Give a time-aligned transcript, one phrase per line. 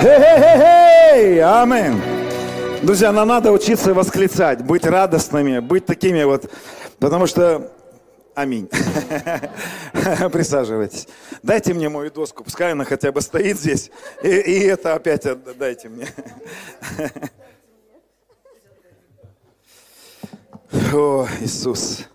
[0.00, 1.42] Хе-хе-хе!
[1.42, 2.02] Амин.
[2.82, 6.50] Друзья, нам надо учиться восклицать, быть радостными, быть такими вот,
[6.98, 7.72] потому что...
[8.34, 8.68] Аминь.
[10.32, 11.08] Присаживайтесь.
[11.42, 13.90] Дайте мне мою доску, пускай она хотя бы стоит здесь.
[14.22, 15.26] И, и это опять
[15.58, 16.06] дайте мне.
[20.92, 22.06] О, Иисус.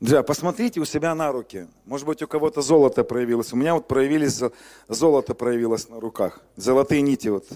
[0.00, 1.66] Друзья, посмотрите у себя на руки.
[1.84, 3.52] Может быть, у кого-то золото проявилось.
[3.52, 4.40] У меня вот проявились,
[4.88, 6.40] золото проявилось на руках.
[6.56, 7.46] Золотые нити вот.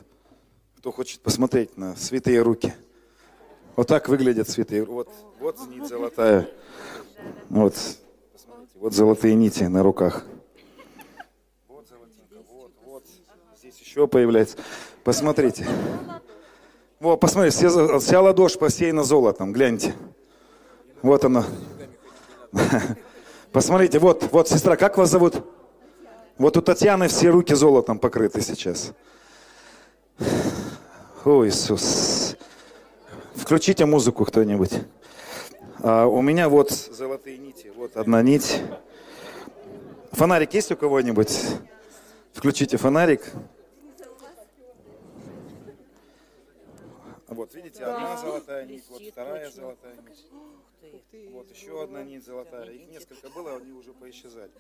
[0.77, 2.75] Кто хочет посмотреть на святые руки.
[3.77, 4.85] Вот так выглядят святые.
[4.85, 5.09] Вот,
[5.41, 6.47] вот нить золотая.
[7.49, 7.77] Вот.
[8.35, 10.27] Посмотрите, вот золотые нити на руках.
[11.67, 13.07] Вот золотинка, вот, вот.
[13.57, 14.59] Здесь еще появляется.
[15.03, 15.67] Посмотрите.
[17.01, 19.55] Вот, посмотрите, вся, вся ладошь посеяна золотом.
[19.55, 19.95] Гляньте.
[21.01, 21.47] Вот она.
[23.53, 25.45] Посмотрите, вот, вот, сестра, как вас зовут?
[26.39, 28.93] Вот у Татьяны все руки золотом покрыты сейчас.
[31.25, 32.37] О, Иисус.
[33.35, 34.73] Включите музыку кто-нибудь.
[35.83, 37.73] А у меня вот золотые нити.
[37.77, 38.63] Вот одна нить.
[40.13, 41.39] Фонарик есть у кого-нибудь?
[42.33, 43.23] Включите фонарик.
[47.29, 50.25] Вот, видите, одна золотая нить, вот вторая золотая нить.
[51.31, 52.71] Вот еще одна нить золотая.
[52.71, 54.51] Их несколько было, они уже поисчезали.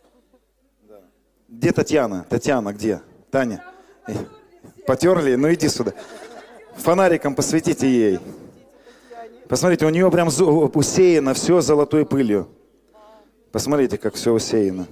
[0.88, 1.00] Да.
[1.48, 2.26] Где Татьяна?
[2.28, 3.00] Татьяна где?
[3.30, 3.64] Таня?
[4.86, 5.34] Потерли?
[5.34, 5.92] Ну иди сюда.
[6.76, 8.18] Фонариком посветите ей.
[9.48, 12.48] Посмотрите, у нее прям усеяно все золотой пылью.
[13.52, 14.86] Посмотрите, как все усеяно.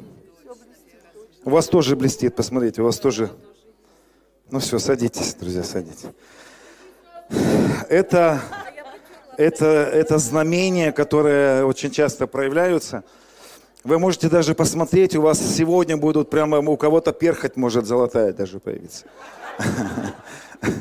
[1.45, 3.31] У вас тоже блестит, посмотрите, у вас тоже...
[4.51, 6.07] Ну все, садитесь, друзья, садитесь.
[7.89, 8.41] Это
[9.37, 13.05] это, это знамения, которые очень часто проявляются.
[13.85, 18.61] Вы можете даже посмотреть, у вас сегодня будут прямо, у кого-то перхоть может золотая даже
[18.61, 19.07] появиться.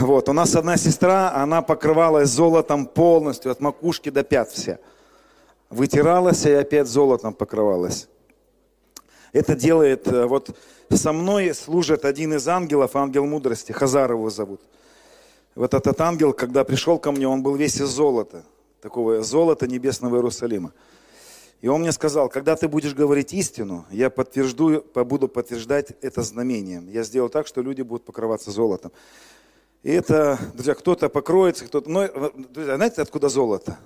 [0.00, 4.78] Вот, у нас одна сестра, она покрывалась золотом полностью, от макушки до пят вся.
[5.70, 8.08] Вытиралась и опять золотом покрывалась.
[9.32, 10.56] Это делает, э, вот
[10.90, 14.60] со мной служит один из ангелов, ангел мудрости, Хазар его зовут.
[15.56, 18.44] Вот этот ангел, когда пришел ко мне, он был весь из золота,
[18.82, 20.72] такого золота небесного Иерусалима.
[21.62, 26.86] И он мне сказал, когда ты будешь говорить истину, я подтвержду, буду подтверждать это знамением.
[26.88, 28.92] Я сделал так, что люди будут покрываться золотом.
[29.82, 31.88] И это, друзья, кто-то покроется, кто-то...
[31.88, 32.06] Но,
[32.36, 33.78] друзья, знаете, откуда золото?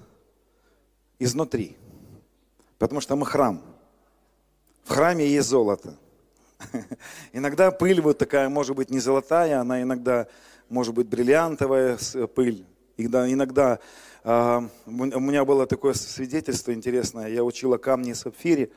[1.20, 1.76] Изнутри.
[2.78, 3.62] Потому что мы храм.
[4.82, 5.94] В храме есть золото.
[7.32, 10.26] Иногда пыль вот такая, может быть, не золотая, она иногда
[10.70, 11.98] может быть, бриллиантовая
[12.34, 12.64] пыль.
[12.96, 13.80] Иногда,
[14.22, 17.28] а, у меня было такое свидетельство интересное.
[17.28, 18.70] Я учила камни сапфире,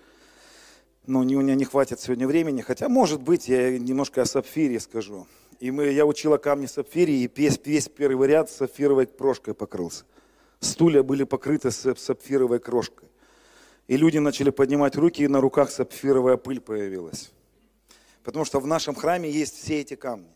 [1.05, 2.61] но у меня не хватит сегодня времени.
[2.61, 5.27] Хотя, может быть, я немножко о сапфире скажу.
[5.59, 10.03] И мы, я учила камни сапфире, и весь, весь первый ряд сапфировой крошкой покрылся.
[10.59, 13.09] Стулья были покрыты сапфировой крошкой.
[13.87, 17.31] И люди начали поднимать руки, и на руках сапфировая пыль появилась.
[18.23, 20.32] Потому что в нашем храме есть все эти камни.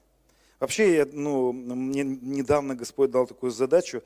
[0.60, 4.02] Вообще, я, ну, мне недавно Господь дал такую задачу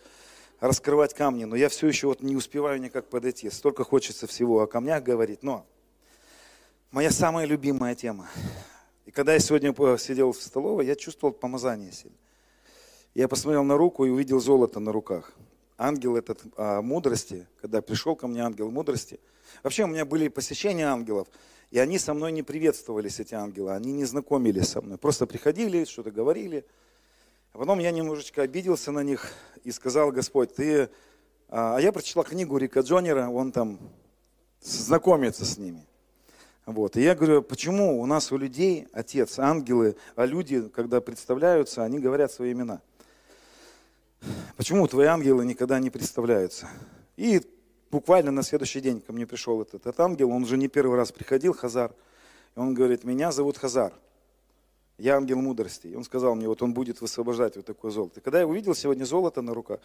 [0.60, 3.50] раскрывать камни, но я все еще вот не успеваю никак подойти.
[3.50, 5.66] Столько хочется всего о камнях говорить, но
[6.92, 8.28] моя самая любимая тема.
[9.06, 12.18] И когда я сегодня сидел в столовой, я чувствовал помазание сильно.
[13.14, 15.34] Я посмотрел на руку и увидел золото на руках.
[15.78, 19.20] Ангел этот а, мудрости, когда пришел ко мне ангел мудрости.
[19.64, 21.30] Вообще у меня были посещения ангелов–
[21.72, 24.98] и они со мной не приветствовались, эти ангелы, они не знакомились со мной.
[24.98, 26.66] Просто приходили, что-то говорили.
[27.54, 29.32] А потом я немножечко обиделся на них
[29.64, 30.90] и сказал, Господь, ты...
[31.48, 33.80] А, а я прочитал книгу Рика Джонера, он там
[34.62, 35.86] знакомится с ними.
[36.66, 36.98] Вот.
[36.98, 42.00] И я говорю, почему у нас у людей отец, ангелы, а люди, когда представляются, они
[42.00, 42.82] говорят свои имена.
[44.58, 46.70] Почему твои ангелы никогда не представляются?
[47.16, 47.42] И
[47.92, 51.12] буквально на следующий день ко мне пришел этот, этот ангел, он уже не первый раз
[51.12, 51.94] приходил, Хазар.
[52.56, 53.94] И он говорит, меня зовут Хазар,
[54.98, 55.88] я ангел мудрости.
[55.88, 58.20] И он сказал мне, вот он будет высвобождать вот такое золото.
[58.20, 59.80] И когда я увидел сегодня золото на руках,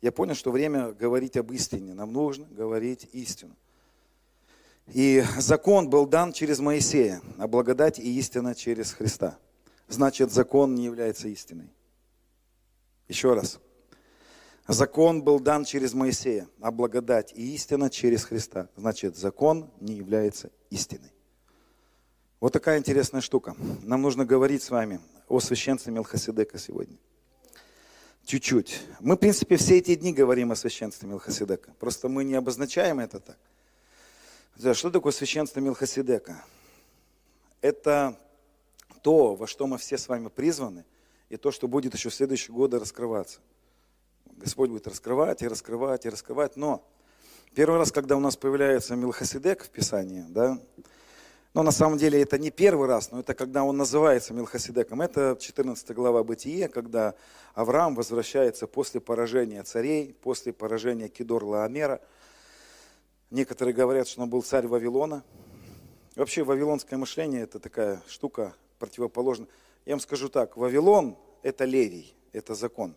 [0.00, 1.94] я понял, что время говорить об истине.
[1.94, 3.54] Нам нужно говорить истину.
[4.86, 9.38] И закон был дан через Моисея, а благодать и истина через Христа.
[9.88, 11.70] Значит, закон не является истиной.
[13.06, 13.60] Еще раз.
[14.68, 18.68] Закон был дан через Моисея, а благодать и истина через Христа.
[18.76, 21.10] Значит, закон не является истиной.
[22.38, 23.56] Вот такая интересная штука.
[23.82, 26.98] Нам нужно говорить с вами о священстве Мелхиседека сегодня.
[28.26, 28.82] Чуть-чуть.
[29.00, 31.72] Мы, в принципе, все эти дни говорим о священстве Мелхиседека.
[31.80, 33.38] Просто мы не обозначаем это так.
[34.76, 36.44] Что такое священство Мелхиседека?
[37.62, 38.20] Это
[39.02, 40.84] то, во что мы все с вами призваны,
[41.30, 43.40] и то, что будет еще в следующие годы раскрываться.
[44.38, 46.86] Господь будет раскрывать и раскрывать и раскрывать, но
[47.54, 50.60] первый раз, когда у нас появляется Милхасидек в Писании, да,
[51.54, 55.00] но на самом деле это не первый раз, но это когда он называется Милхасидеком.
[55.00, 57.14] Это 14 глава Бытие, когда
[57.54, 62.00] Авраам возвращается после поражения царей, после поражения Кидор Лаамера.
[63.30, 65.24] Некоторые говорят, что он был царь Вавилона.
[66.14, 69.48] Вообще вавилонское мышление это такая штука противоположная.
[69.84, 72.94] Я вам скажу так, Вавилон это Левий, это закон.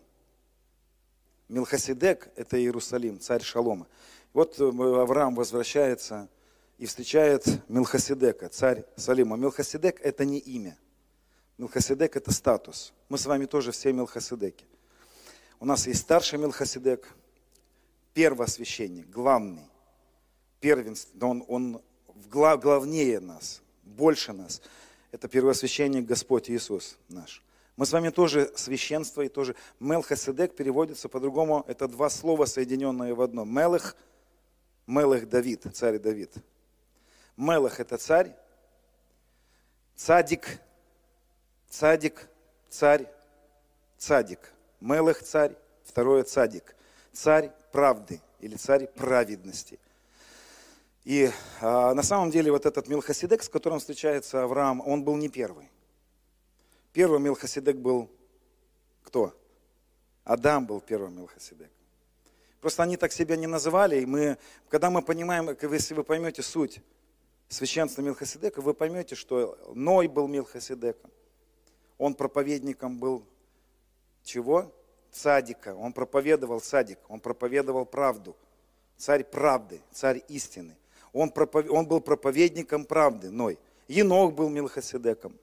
[1.52, 3.86] Милхасидек это Иерусалим, царь Шалома.
[4.32, 6.30] Вот э, Авраам возвращается
[6.78, 9.36] и встречает Милхасидека, царь Салима.
[9.36, 10.78] Милхасидек– это не имя.
[11.58, 12.94] Милхасидек– это статус.
[13.10, 14.64] Мы с вами тоже все Милхасидеки.
[15.60, 17.06] У нас есть старший Милхасидек,
[18.14, 19.68] первосвященник, главный,
[20.58, 21.82] первенство, он, он
[22.30, 24.62] глав, главнее нас, больше нас.
[25.10, 27.42] Это первосвященник Господь Иисус наш.
[27.76, 31.64] Мы с вами тоже священство и тоже Мелхасидек переводится по-другому.
[31.66, 33.44] Это два слова, соединенные в одно.
[33.44, 33.96] Мелых,
[34.86, 36.32] Мелых Давид, царь Давид.
[37.36, 38.36] Мелах– это царь,
[39.96, 40.60] цадик,
[41.70, 42.28] цадик,
[42.68, 43.06] царь,
[43.96, 44.52] цадик.
[44.80, 46.76] Мелах– царь, второе– цадик.
[47.12, 49.78] Царь правды или царь праведности.
[51.04, 51.30] И
[51.60, 55.71] а, на самом деле вот этот Милхасидек, с которым встречается Авраам, он был не первый.
[56.92, 58.10] Первый Милхасидек был
[59.02, 59.34] кто?
[60.24, 61.70] Адам был первым Милхасидек.
[62.60, 66.80] Просто они так себя не называли, и мы, когда мы понимаем, если вы поймете суть
[67.48, 71.10] священства Милхасидека, вы поймете, что Ной был Милхасидеком.
[71.98, 73.26] Он проповедником был
[74.22, 74.72] чего?
[75.10, 75.74] Цадика.
[75.74, 78.36] Он проповедовал садик, он проповедовал правду.
[78.96, 80.76] Царь правды, царь истины.
[81.12, 81.66] Он, пропов...
[81.68, 83.58] он был проповедником правды, Ной.
[83.88, 85.36] Енох был Милхасидеком.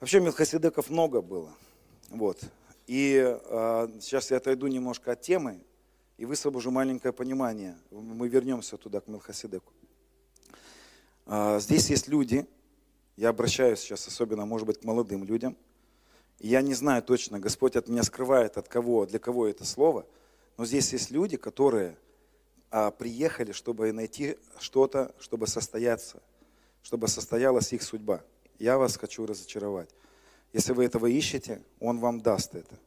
[0.00, 1.54] Вообще Милхасидеков много было.
[2.10, 2.40] Вот.
[2.86, 5.60] И э, сейчас я отойду немножко от темы
[6.18, 7.76] и высвобожу маленькое понимание.
[7.90, 9.72] Мы вернемся туда, к Милхасидеку.
[11.26, 12.46] А, здесь есть люди,
[13.16, 15.56] я обращаюсь сейчас особенно, может быть, к молодым людям.
[16.38, 20.04] Я не знаю точно, Господь от меня скрывает, от кого, для кого это слово,
[20.56, 21.96] но здесь есть люди, которые
[22.70, 26.22] а, приехали, чтобы найти что-то, чтобы состояться,
[26.82, 28.22] чтобы состоялась их судьба.
[28.58, 29.90] Я вас хочу разочаровать.
[30.52, 32.78] Если вы этого ищете, Он вам даст это.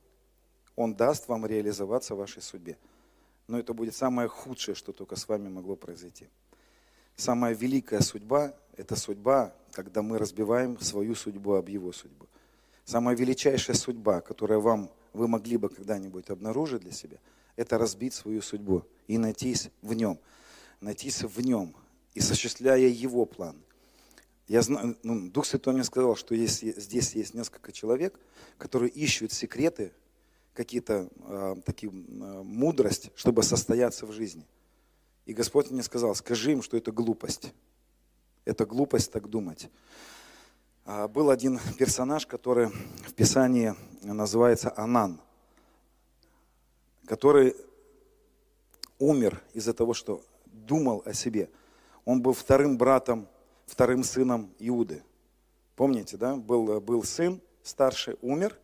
[0.75, 2.77] Он даст вам реализоваться в вашей судьбе.
[3.47, 6.27] Но это будет самое худшее, что только с вами могло произойти.
[7.15, 12.27] Самая великая судьба– это судьба, когда мы разбиваем свою судьбу об его судьбу.
[12.85, 17.17] Самая величайшая судьба, которую вам, вы могли бы когда-нибудь обнаружить для себя,
[17.55, 20.19] это разбить свою судьбу и найтись в нем.
[20.79, 21.75] Найтись в нем
[22.13, 23.57] и осуществляя его план.
[24.47, 28.19] Я знаю, ну, Дух Святой мне сказал, что есть, здесь есть несколько человек,
[28.57, 29.91] которые ищут секреты,
[30.53, 34.45] какие-то э, такие э, мудрость, чтобы состояться в жизни–
[35.27, 37.53] и Господь мне сказал, скажи им, что это глупость.
[38.45, 39.69] Это глупость так думать.
[40.85, 42.67] А, был один персонаж, который
[43.05, 45.19] в Писании называется Анан,
[47.05, 47.57] который
[48.99, 51.49] умер из-за того, что думал о себе.
[52.05, 53.27] Он был вторым братом,
[53.67, 55.03] вторым сыном Иуды.
[55.75, 56.35] Помните, да?
[56.35, 58.57] Был, был сын старший, умер.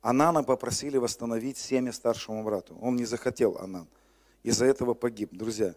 [0.00, 2.78] Анана попросили восстановить семя старшему брату.
[2.80, 3.86] Он не захотел Анан.
[4.42, 5.30] Из-за этого погиб.
[5.32, 5.74] Друзья,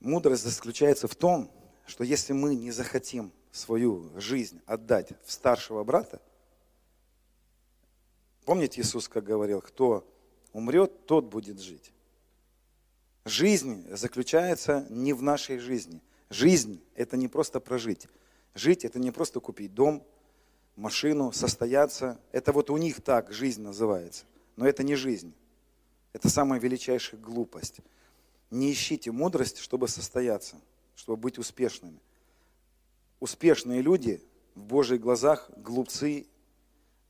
[0.00, 1.50] Мудрость заключается в том,
[1.86, 6.20] что если мы не захотим свою жизнь отдать в старшего брата,
[8.44, 10.06] помните Иисус, как говорил, кто
[10.52, 11.92] умрет, тот будет жить.
[13.24, 16.00] Жизнь заключается не в нашей жизни.
[16.30, 18.08] Жизнь– это не просто прожить.
[18.54, 20.06] Жить– это не просто купить дом,
[20.76, 22.20] машину, состояться.
[22.32, 24.24] Это вот у них так жизнь называется.
[24.56, 25.34] Но это не жизнь.
[26.12, 27.80] Это самая величайшая глупость–
[28.50, 30.56] не ищите мудрость, чтобы состояться,
[30.94, 32.00] чтобы быть успешными.
[33.18, 34.22] Успешные люди
[34.54, 36.26] в Божьих глазах, глупцы,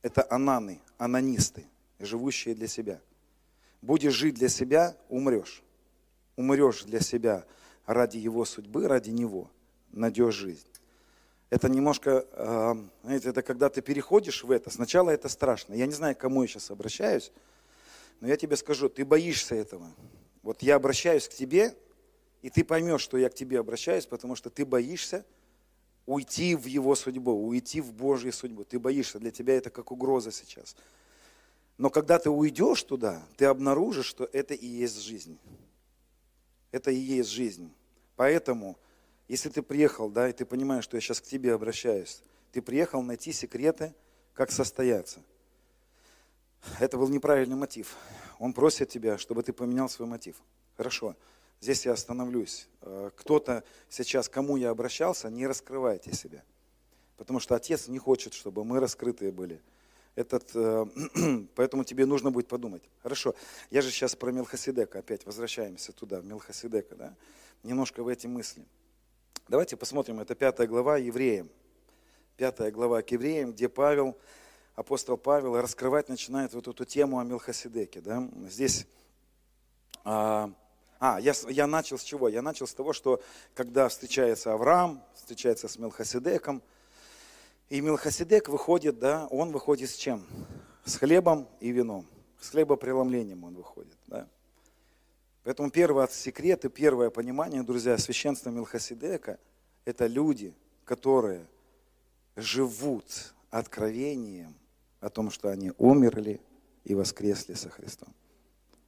[0.01, 1.65] это ананы, ананисты,
[1.99, 3.01] живущие для себя.
[3.81, 5.61] Будешь жить для себя, умрешь.
[6.35, 7.45] Умрешь для себя
[7.87, 9.49] ради его судьбы, ради него.
[9.91, 10.67] Найдешь жизнь.
[11.49, 14.69] Это немножко, а, знаете, это когда ты переходишь в это.
[14.69, 15.73] Сначала это страшно.
[15.73, 17.31] Я не знаю, к кому я сейчас обращаюсь,
[18.19, 19.89] но я тебе скажу, ты боишься этого.
[20.43, 21.75] Вот я обращаюсь к тебе,
[22.41, 25.25] и ты поймешь, что я к тебе обращаюсь, потому что ты боишься
[26.05, 28.63] уйти в его судьбу, уйти в Божью судьбу.
[28.65, 30.75] Ты боишься, для тебя это как угроза сейчас.
[31.77, 35.37] Но когда ты уйдешь туда, ты обнаружишь, что это и есть жизнь.
[36.71, 37.71] Это и есть жизнь.
[38.17, 38.77] Поэтому,
[39.29, 42.21] если ты приехал, да, и ты понимаешь, что я сейчас к тебе обращаюсь,
[42.51, 43.93] Ты приехал найти секреты,
[44.33, 45.21] как состояться.
[46.79, 47.95] Это был неправильный мотив.
[48.39, 50.35] Он просит тебя, чтобы ты поменял свой мотив.
[50.75, 51.15] Хорошо,
[51.61, 52.67] здесь я остановлюсь.
[52.81, 56.43] Э, кто-то сейчас, кому я обращался, не раскрывайте себя.
[57.17, 59.61] Потому что Отец не хочет, чтобы мы раскрытые были.
[60.15, 60.85] Этот, э,
[61.55, 62.83] поэтому тебе нужно будет подумать.
[63.03, 63.35] Хорошо,
[63.69, 67.15] я же сейчас про Мелхасидека, опять возвращаемся туда, в Мелхасидека, да?
[67.63, 68.65] Немножко в эти мысли.
[69.47, 71.49] Давайте посмотрим, это пятая глава Евреям.
[72.35, 74.17] Пятая глава к Евреям, где Павел,
[74.75, 78.01] апостол Павел, раскрывать начинает вот эту тему о Мелхасидеке.
[78.01, 78.29] Да?
[78.47, 78.85] Здесь
[80.03, 80.51] а,
[80.99, 82.27] а, я, я начал с чего?
[82.27, 83.21] Я начал с того, что
[83.53, 86.61] когда встречается Авраам, встречается с Мелхасидеком,
[87.69, 90.25] и Мелхасидек выходит, да, он выходит с чем?
[90.85, 92.07] С хлебом и вином.
[92.39, 94.27] С хлебопреломлением он выходит, да.
[95.47, 99.39] Поэтому первый секрет и первое понимание, друзья, священства Мелхасидека–
[99.85, 101.47] это люди, которые
[102.35, 104.53] живут откровением
[104.99, 106.41] о том, что они умерли
[106.83, 108.13] и воскресли со Христом.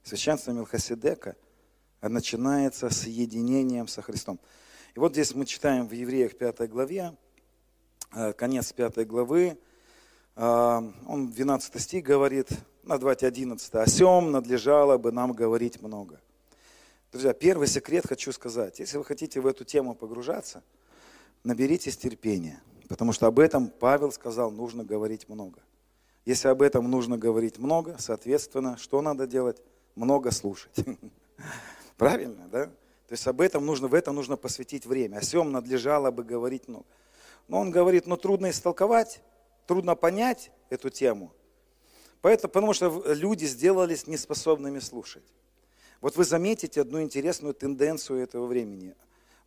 [0.03, 1.37] Священство Мелхасидека–
[2.01, 4.37] начинается с единением со Христом.
[4.95, 7.15] И вот здесь мы читаем в Евреях 5 главе,
[8.13, 9.57] э, конец 5 главы,
[10.35, 12.49] э, он 12 стих говорит,
[12.83, 16.19] на 11, «О сем надлежало бы нам говорить много».
[17.11, 18.77] Друзья, первый секрет хочу сказать.
[18.77, 20.61] Если вы хотите в эту тему погружаться,
[21.43, 25.59] наберитесь терпения, потому что об этом Павел сказал, нужно говорить много.
[26.25, 29.59] Если об этом нужно говорить много, соответственно, что надо делать?
[29.95, 30.75] Много слушать.
[31.97, 32.65] Правильно, да?
[32.65, 35.17] То есть об этом нужно, в этом нужно посвятить время.
[35.17, 36.85] О сем надлежало бы говорить много.
[37.47, 39.23] Но он говорит, ну трудно истолковать,
[39.65, 41.33] трудно понять эту тему.
[42.21, 45.23] Поэтому, потому что люди сделались неспособными слушать.
[46.01, 48.95] Вот вы заметите одну интересную тенденцию этого времени.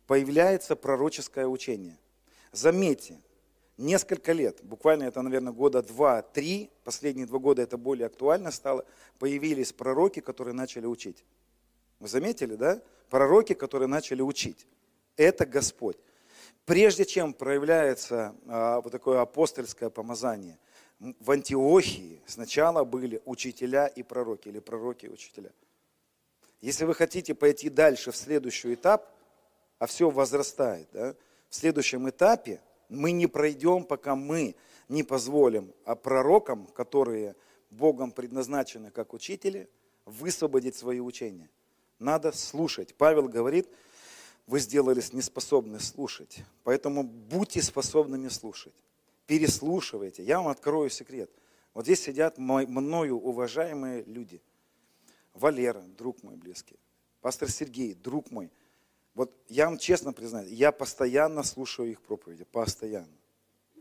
[0.05, 1.97] Появляется пророческое учение.
[2.51, 3.19] Заметьте,
[3.77, 8.85] несколько лет, буквально это, наверное, года два-три, последние два года это более актуально стало,
[9.17, 11.23] появились пророки, которые начали учить.
[11.99, 12.81] Вы заметили, да?
[13.09, 14.67] Пророки, которые начали учить.
[15.15, 15.97] Это Господь.
[16.65, 20.57] Прежде чем проявляется а, вот такое апостольское помазание,
[20.99, 25.51] в Антиохии сначала были учителя и пророки, или пророки и учителя.
[26.63, 29.11] Если вы хотите пойти дальше в следующий этап,
[29.77, 31.15] а все возрастает, да,
[31.49, 34.55] в следующем этапе мы не пройдем, пока мы
[34.89, 37.35] не позволим а пророкам, которые
[37.69, 39.69] Богом предназначены как учители,
[40.05, 41.49] высвободить свои учения–
[42.03, 42.93] надо слушать.
[42.95, 43.67] Павел говорит,
[44.45, 48.73] вы сделались неспособны слушать, поэтому будьте способными слушать.
[49.25, 50.23] Переслушивайте.
[50.23, 51.31] Я вам открою секрет.
[51.73, 54.41] Вот здесь сидят мною уважаемые люди.
[55.33, 56.79] Валера, друг мой близкий.
[57.21, 58.51] Пастор Сергей, друг мой.
[59.13, 63.07] Вот я вам честно признаюсь, я постоянно слушаю их проповеди, постоянно.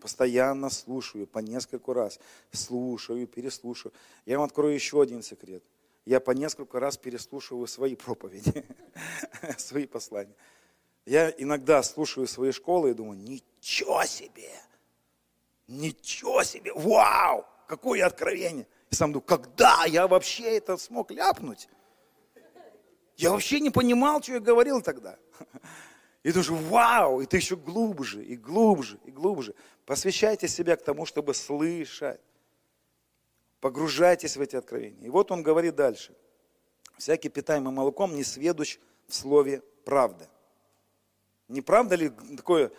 [0.01, 2.19] Постоянно слушаю, по нескольку раз.
[2.51, 3.93] Слушаю, переслушаю.
[4.27, 5.63] Я вам открою еще один секрет
[6.05, 8.65] я по несколько раз переслушиваю свои проповеди,
[9.57, 10.35] свои послания.
[11.07, 14.51] Я иногда слушаю свои школы и думаю, ничего себе,
[15.69, 18.67] ничего себе, вау, какое откровение.
[18.93, 21.67] И сам думаю, когда я вообще это смог ляпнуть?
[23.17, 25.19] Я вообще не понимал, что я говорил тогда.
[26.23, 29.55] И думаю, вау, и ты еще глубже, и глубже, и глубже.
[29.87, 32.21] Посвящайте себя к тому, чтобы слышать.
[33.61, 35.07] Погружайтесь в эти откровения.
[35.07, 36.15] И вот он говорит дальше.
[36.99, 40.29] Всякий питаемый молоком не сведущ в слове правды.
[41.49, 42.71] Не правда ли такой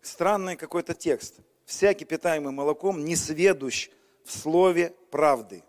[0.00, 1.40] странный какой-то текст?
[1.64, 3.90] Всякий питаемый молоком не сведущ
[4.26, 5.62] в слове правды.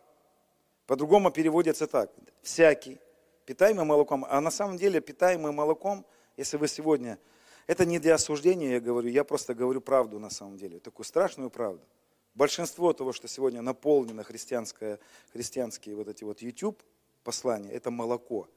[0.87, 2.11] По-другому переводится так.
[2.41, 2.99] Всякий
[3.45, 4.25] питаемый молоком.
[4.27, 7.19] А на самом деле питаемый молоком, если вы сегодня...
[7.67, 10.79] Это не для осуждения я говорю, я просто говорю правду на самом деле.
[10.79, 11.85] Такую страшную правду.
[12.33, 14.99] Большинство того, что сегодня наполнено христианское,
[15.33, 16.81] христианские вот эти вот YouTube
[17.25, 18.47] послания, это молоко.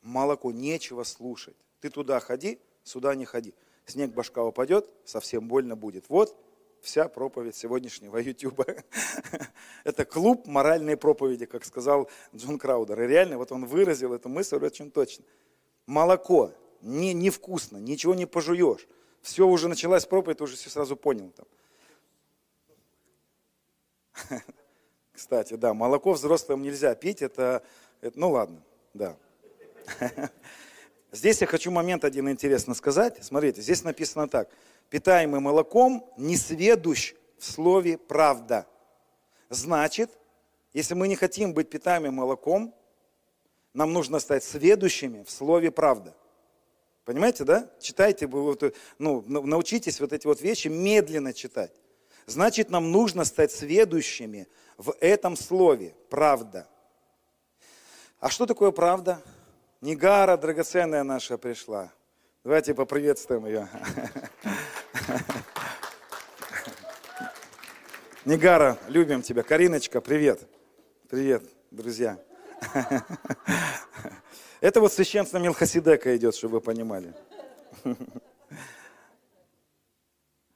[0.00, 1.56] Молоко, нечего слушать.
[1.80, 3.52] Ты туда ходи, сюда не ходи.
[3.84, 6.08] Снег башка упадет, совсем больно будет.
[6.08, 6.38] Вот
[6.82, 8.60] вся проповедь сегодняшнего YouTube.
[9.84, 13.02] Это клуб моральной проповеди, как сказал Джон Краудер.
[13.02, 15.24] И реально вот он выразил эту мысль очень точно.
[15.86, 18.86] Молоко не, невкусно, ничего не пожуешь.
[19.22, 21.32] Все уже началась проповедь, уже все сразу понял.
[21.32, 21.46] Там.
[25.12, 27.62] Кстати, да, молоко взрослым нельзя пить, это,
[28.00, 28.62] это ну ладно,
[28.94, 29.16] да.
[31.10, 33.16] Здесь я хочу момент один интересно сказать.
[33.24, 34.50] Смотрите, здесь написано так.
[34.90, 38.66] Питаемый молоком не сведущ в слове правда.
[39.50, 40.10] Значит,
[40.72, 42.74] если мы не хотим быть питаемым молоком,
[43.74, 46.14] нам нужно стать сведущими в слове правда.
[47.04, 47.70] Понимаете, да?
[47.80, 48.28] Читайте,
[48.98, 51.72] ну, научитесь вот эти вот вещи медленно читать.
[52.26, 56.68] Значит, нам нужно стать следующими в этом слове «правда».
[58.20, 59.22] А что такое правда?
[59.80, 61.92] Нигара, драгоценная наша, пришла.
[62.44, 63.68] Давайте поприветствуем ее.
[68.24, 69.42] Нигара, любим тебя.
[69.42, 70.48] Кариночка, привет.
[71.08, 72.18] Привет, друзья.
[74.60, 77.14] Это вот священство Милхасидека идет, чтобы вы понимали.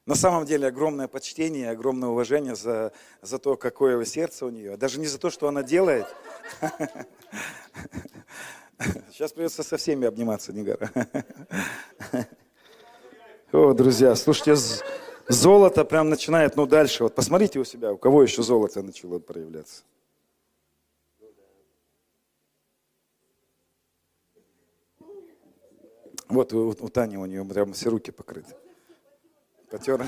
[0.04, 2.92] На самом деле огромное почтение, огромное уважение за,
[3.22, 4.76] за то, какое сердце у нее.
[4.76, 6.06] Даже не за то, что она делает.
[9.12, 10.90] Сейчас придется со всеми обниматься, Нигара.
[13.52, 14.54] О, друзья, слушайте,
[15.28, 19.82] золото прям начинает, ну дальше, вот посмотрите у себя, у кого еще золото начало проявляться.
[26.30, 28.56] Вот у, у Тани у нее прям все руки покрыты.
[29.70, 30.02] Потер.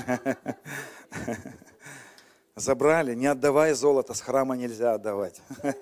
[2.55, 5.39] Забрали, не отдавай золото, с храма нельзя отдавать.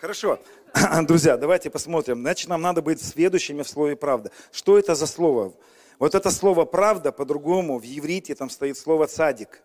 [0.00, 0.38] Хорошо,
[1.08, 2.20] друзья, давайте посмотрим.
[2.20, 4.30] Значит, нам надо быть следующими в слове правда.
[4.52, 5.54] Что это за слово?
[5.98, 9.60] Вот это слово правда, по-другому, в еврите там стоит слово цадик.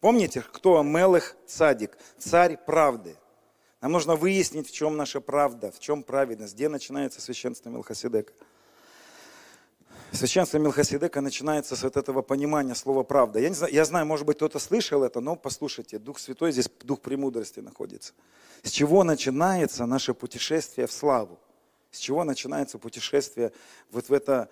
[0.00, 1.98] Помните, кто Мелых цадик?
[2.16, 3.16] Царь правды.
[3.82, 8.32] Нам нужно выяснить, в чем наша правда, в чем праведность, где начинается священство Милхасидека.
[10.12, 13.38] Священство Милхасидека начинается с вот этого понимания слова «правда».
[13.38, 16.68] Я, не знаю, я знаю, может быть, кто-то слышал это, но послушайте, Дух Святой здесь,
[16.82, 18.12] Дух премудрости находится.
[18.64, 21.38] С чего начинается наше путешествие в славу?
[21.92, 23.52] С чего начинается путешествие
[23.92, 24.50] вот в это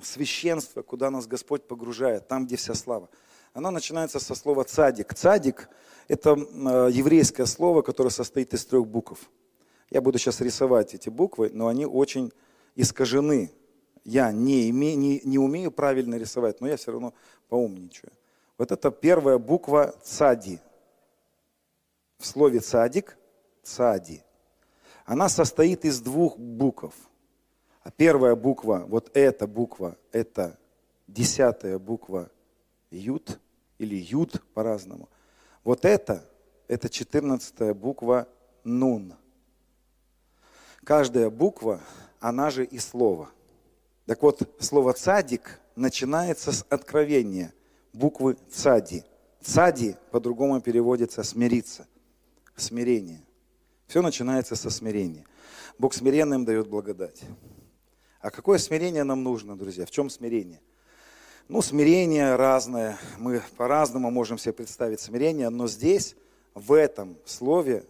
[0.00, 3.08] священство, куда нас Господь погружает, там, где вся слава?
[3.52, 5.12] Оно начинается со слова «цадик».
[5.12, 5.68] «Цадик»–
[6.08, 9.18] это э, еврейское слово, которое состоит из трех букв.
[9.90, 12.32] Я буду сейчас рисовать эти буквы, но они очень
[12.76, 13.52] искажены
[14.04, 17.14] я не, име, не, не умею правильно рисовать, но я все равно
[17.48, 18.12] поумничаю.
[18.58, 20.60] Вот это первая буква цади.
[22.18, 23.16] В слове цадик–
[23.62, 24.22] цади.
[25.04, 26.94] Она состоит из двух букв.
[27.82, 30.58] А первая буква, вот эта буква, это
[31.06, 32.30] десятая буква
[32.90, 33.40] ют
[33.78, 35.08] или ют по-разному.
[35.64, 36.22] Вот это,
[36.68, 38.28] это четырнадцатая буква
[38.64, 39.14] нун.
[40.84, 41.80] Каждая буква,
[42.20, 43.30] она же и слово–
[44.10, 47.54] так вот, слово «цадик» начинается с откровения,
[47.92, 49.04] буквы «цади».
[49.40, 51.86] «Цади» по-другому переводится «смириться»,
[52.56, 53.22] «смирение».
[53.86, 55.26] Все начинается со смирения.
[55.78, 57.22] Бог смиренным дает благодать.
[58.20, 59.86] А какое смирение нам нужно, друзья?
[59.86, 60.60] В чем смирение?
[61.46, 62.98] Ну, смирение разное.
[63.16, 66.16] Мы по-разному можем себе представить смирение, но здесь,
[66.54, 67.84] в этом слове,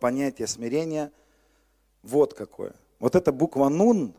[0.00, 1.12] понятие смирения
[2.02, 2.72] вот какое.
[2.98, 4.14] Вот эта буква «нун»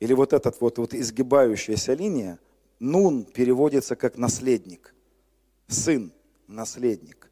[0.00, 2.38] или вот эта вот, вот изгибающаяся линия,
[2.78, 4.94] нун переводится как наследник,
[5.68, 6.12] сын,
[6.46, 7.30] наследник.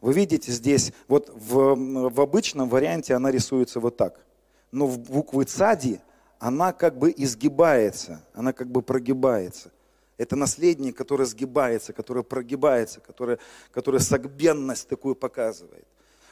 [0.00, 1.74] Вы видите здесь, вот в,
[2.10, 4.24] в обычном варианте она рисуется вот так,
[4.70, 6.00] но в буквы цади
[6.38, 9.70] она как бы изгибается, она как бы прогибается.
[10.16, 13.38] Это наследник, который сгибается, который прогибается, который,
[13.72, 15.86] который согбенность такую показывает.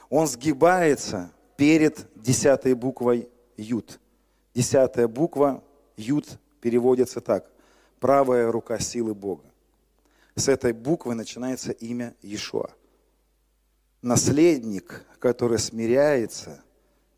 [0.08, 3.98] Он сгибается перед десятой буквой Ют.
[4.54, 5.62] Десятая буква,
[5.96, 7.50] Юд, переводится так.
[8.00, 9.44] Правая рука силы Бога.
[10.34, 12.70] С этой буквы начинается имя Иешуа.
[14.02, 16.62] Наследник, который смиряется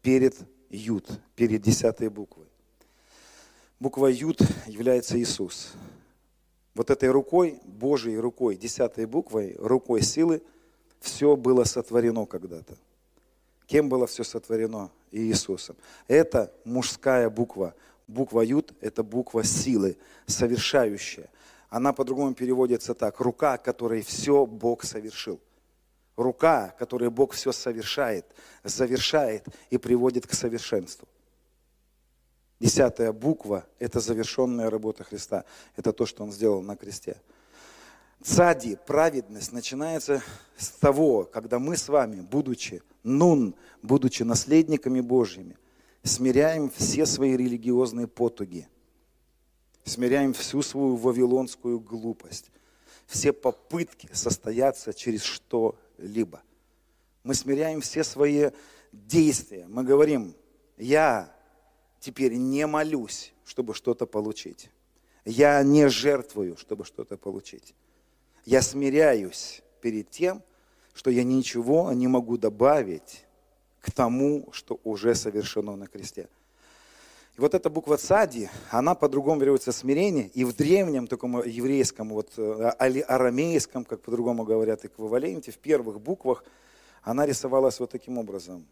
[0.02, 0.36] перед
[0.68, 2.46] Юд, перед десятой буквой.
[3.80, 5.72] Буква Юд является Иисус.
[6.74, 10.42] Вот этой рукой, Божьей рукой, десятой буквой, рукой силы,
[11.00, 12.76] все было сотворено когда-то.
[13.66, 14.90] Кем было все сотворено?
[15.10, 15.76] Иисусом.
[16.08, 17.74] Это мужская буква.
[18.06, 19.96] Буква Юд– это буква силы,
[20.26, 21.30] совершающая.
[21.70, 23.20] Она по-другому переводится так.
[23.20, 25.40] Рука, которой все Бог совершил.
[26.16, 28.26] Рука, которой Бог все совершает,
[28.62, 31.08] завершает и приводит к совершенству.
[32.60, 35.44] Десятая буква– это завершенная работа Христа.
[35.76, 37.16] Это то, что Он сделал на кресте.
[38.24, 40.22] Цади, праведность, начинается
[40.56, 45.58] с того, когда мы с вами, будучи нун, будучи наследниками Божьими,
[46.02, 48.66] смиряем все свои религиозные потуги,
[49.84, 52.50] смиряем всю свою вавилонскую глупость,
[53.06, 56.40] все попытки состояться через что-либо.
[57.24, 58.52] Мы смиряем все свои
[58.90, 59.66] действия.
[59.68, 60.34] Мы говорим,
[60.78, 61.30] я
[62.00, 64.70] теперь не молюсь, чтобы что-то получить.
[65.26, 67.74] Я не жертвую, чтобы что-то получить.
[68.44, 70.42] Я смиряюсь перед тем,
[70.92, 73.24] что я ничего не могу добавить
[73.80, 76.28] к тому, что уже совершено на кресте.
[77.36, 82.30] И вот эта буква цади, она по-другому берется смирение, и в древнем таком еврейском, вот
[82.36, 86.44] э, арамейском, как по-другому говорят, эквиваленте, в первых буквах
[87.02, 88.64] она рисовалась вот таким образом.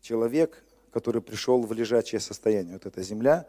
[0.00, 0.62] Человек,
[0.92, 3.46] который пришел в лежачее состояние, вот эта земля,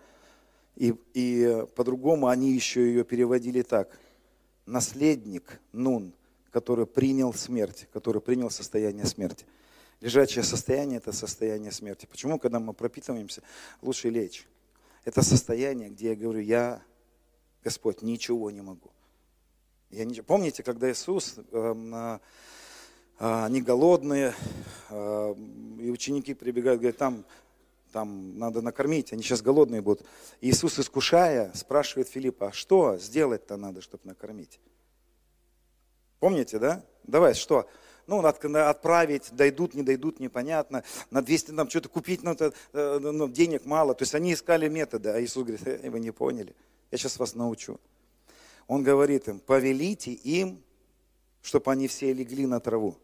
[0.76, 4.00] и, и по-другому они еще ее переводили так.
[4.68, 6.14] Наследник Нун,
[6.52, 9.46] который принял смерть, который принял состояние смерти.
[10.02, 12.06] Лежачее состояние– это состояние смерти.
[12.06, 13.42] Почему, когда мы пропитываемся,
[13.82, 14.46] лучше лечь?
[15.06, 16.84] Это состояние, где я говорю, я,
[17.64, 18.92] Господь, ничего не могу.
[19.90, 20.22] Я не...
[20.22, 22.20] Помните, когда Иисус, э, э,
[23.20, 24.36] они голодные,
[24.90, 25.36] э,
[25.80, 27.26] и ученики прибегают, говорят, там,
[27.92, 30.06] там надо накормить, они сейчас голодные будут.
[30.42, 34.60] Иисус, искушая, спрашивает Филиппа, а что сделать-то надо, чтобы накормить?
[36.20, 36.84] Помните, да?
[37.04, 37.68] Давай, что?
[38.08, 43.28] ну, отправить, дойдут, не дойдут, непонятно, на 200 нам что-то купить, ну, это, э, ну,
[43.28, 43.94] денег мало.
[43.94, 46.56] То есть они искали методы, а Иисус говорит, э, вы не поняли,
[46.90, 47.80] я сейчас вас научу.
[48.68, 50.64] Он говорит им, повелите им,
[51.42, 52.98] чтобы они все легли на траву.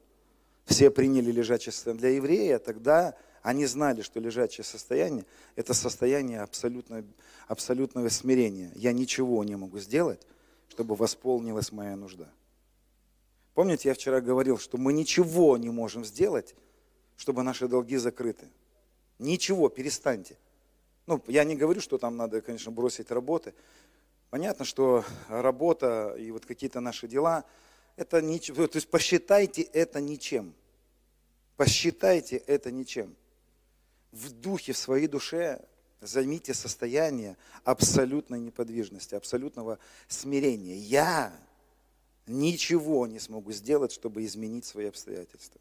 [0.65, 1.99] Все приняли состояние.
[1.99, 5.25] Для еврея тогда они знали, что лежачее состояние–
[5.57, 7.03] это состояние абсолютно,
[7.47, 8.71] абсолютного смирения.
[8.73, 10.25] Я ничего не могу сделать,
[10.69, 12.31] чтобы восполнилась моя нужда.
[13.53, 16.55] Помните, я вчера говорил, что мы ничего не можем сделать,
[17.17, 18.47] чтобы наши долги закрыты.
[19.19, 20.37] Ничего, перестаньте.
[21.05, 23.53] Ну, я не говорю, что там надо, конечно, бросить работы.
[24.29, 27.43] Понятно, что работа и вот какие-то наши дела,
[27.97, 30.55] это ничего, то есть посчитайте это ничем.
[31.57, 33.15] Посчитайте это ничем.
[34.13, 35.59] В духе, в своей душе
[35.99, 40.77] займите состояние абсолютной неподвижности, абсолютного смирения.
[40.77, 41.33] Я
[42.27, 45.59] ничего не смогу сделать, чтобы изменить свои обстоятельства.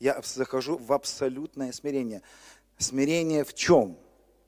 [0.00, 2.22] Я захожу в абсолютное смирение.
[2.78, 3.98] Смирение в чем?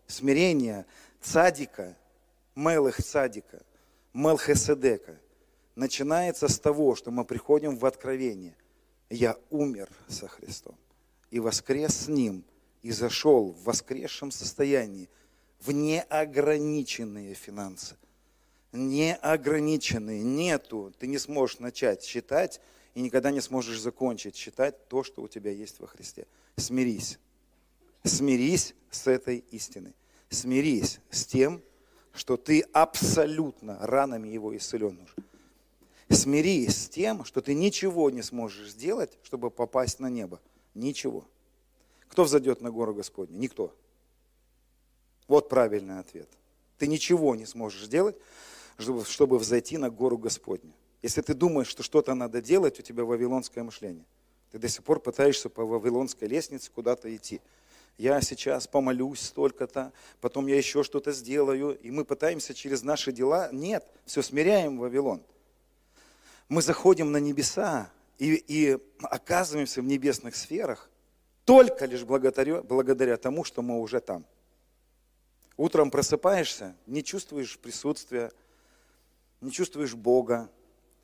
[0.06, 0.84] Смирение
[1.20, 1.96] цадика,
[2.54, 3.62] мелых цадика,
[4.12, 5.18] мелхеседека,
[5.74, 8.54] начинается с того, что мы приходим в откровение.
[9.08, 10.76] Я умер со Христом
[11.30, 12.44] и воскрес с Ним,
[12.82, 15.08] и зашел в воскресшем состоянии
[15.60, 17.96] в неограниченные финансы
[18.76, 20.92] неограниченные, нету.
[20.98, 22.60] Ты не сможешь начать считать
[22.94, 26.26] и никогда не сможешь закончить считать то, что у тебя есть во Христе.
[26.56, 27.18] Смирись.
[28.04, 29.94] Смирись с этой истиной.
[30.28, 31.62] Смирись с тем,
[32.12, 35.14] что ты абсолютно ранами его исцелен уже.
[36.08, 40.40] Смирись с тем, что ты ничего не сможешь сделать, чтобы попасть на небо.
[40.74, 41.26] Ничего.
[42.08, 43.36] Кто взойдет на гору Господню?
[43.38, 43.74] Никто.
[45.28, 46.28] Вот правильный ответ.
[46.78, 48.16] Ты ничего не сможешь сделать,
[48.78, 50.72] чтобы, чтобы взойти на гору Господню.
[51.02, 54.04] Если ты думаешь, что что-то надо делать, у тебя вавилонское мышление.
[54.52, 57.40] Ты до сих пор пытаешься по вавилонской лестнице куда-то идти.
[57.98, 63.48] Я сейчас помолюсь столько-то, потом я еще что-то сделаю, и мы пытаемся через наши дела.
[63.52, 65.22] Нет, все смиряем Вавилон.
[66.48, 70.90] Мы заходим на небеса и, и оказываемся в небесных сферах
[71.46, 74.26] только лишь благодаря, благодаря тому, что мы уже там.
[75.56, 78.32] Утром просыпаешься, не чувствуешь присутствия,
[79.40, 80.50] не чувствуешь Бога,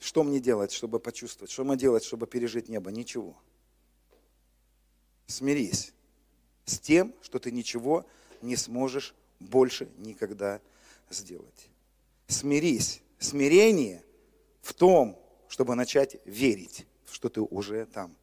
[0.00, 1.52] что мне делать, чтобы почувствовать?
[1.52, 2.90] Что мне делать, чтобы пережить небо?
[2.90, 3.36] Ничего.
[5.28, 5.94] Смирись
[6.64, 8.04] с тем, что ты ничего
[8.42, 10.60] не сможешь больше никогда
[11.08, 11.68] сделать.
[12.26, 13.00] Смирись.
[13.20, 14.04] Смирение
[14.60, 18.16] в том, чтобы начать верить, что ты уже там.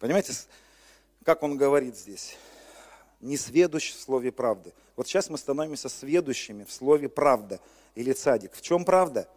[0.00, 0.32] Понимаете,
[1.24, 2.36] как он говорит здесь?
[3.20, 4.72] не сведущ в слове правды.
[4.96, 7.60] Вот сейчас мы становимся сведущими в слове правда
[7.94, 8.52] или цадик.
[8.54, 9.28] В чем правда?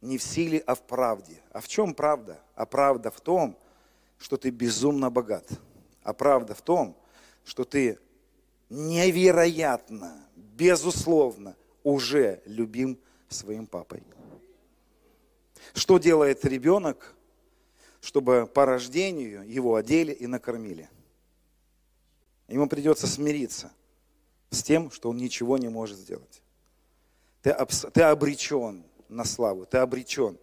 [0.00, 1.40] Не в силе, а в правде.
[1.52, 2.38] А в чем правда?
[2.54, 3.58] А правда в том,
[4.18, 5.48] что ты безумно богат.
[6.02, 6.96] А правда в том,
[7.44, 7.98] что ты
[8.70, 12.98] невероятно, безусловно, уже любим
[13.28, 14.02] своим папой.
[15.74, 17.15] Что делает ребенок,
[18.06, 20.88] чтобы по рождению его одели и накормили?
[22.46, 23.72] Ему придется смириться
[24.50, 26.40] с тем, что он ничего не может сделать.
[27.42, 27.52] Ты,
[27.92, 30.38] ты обречен на славу, ты обречен.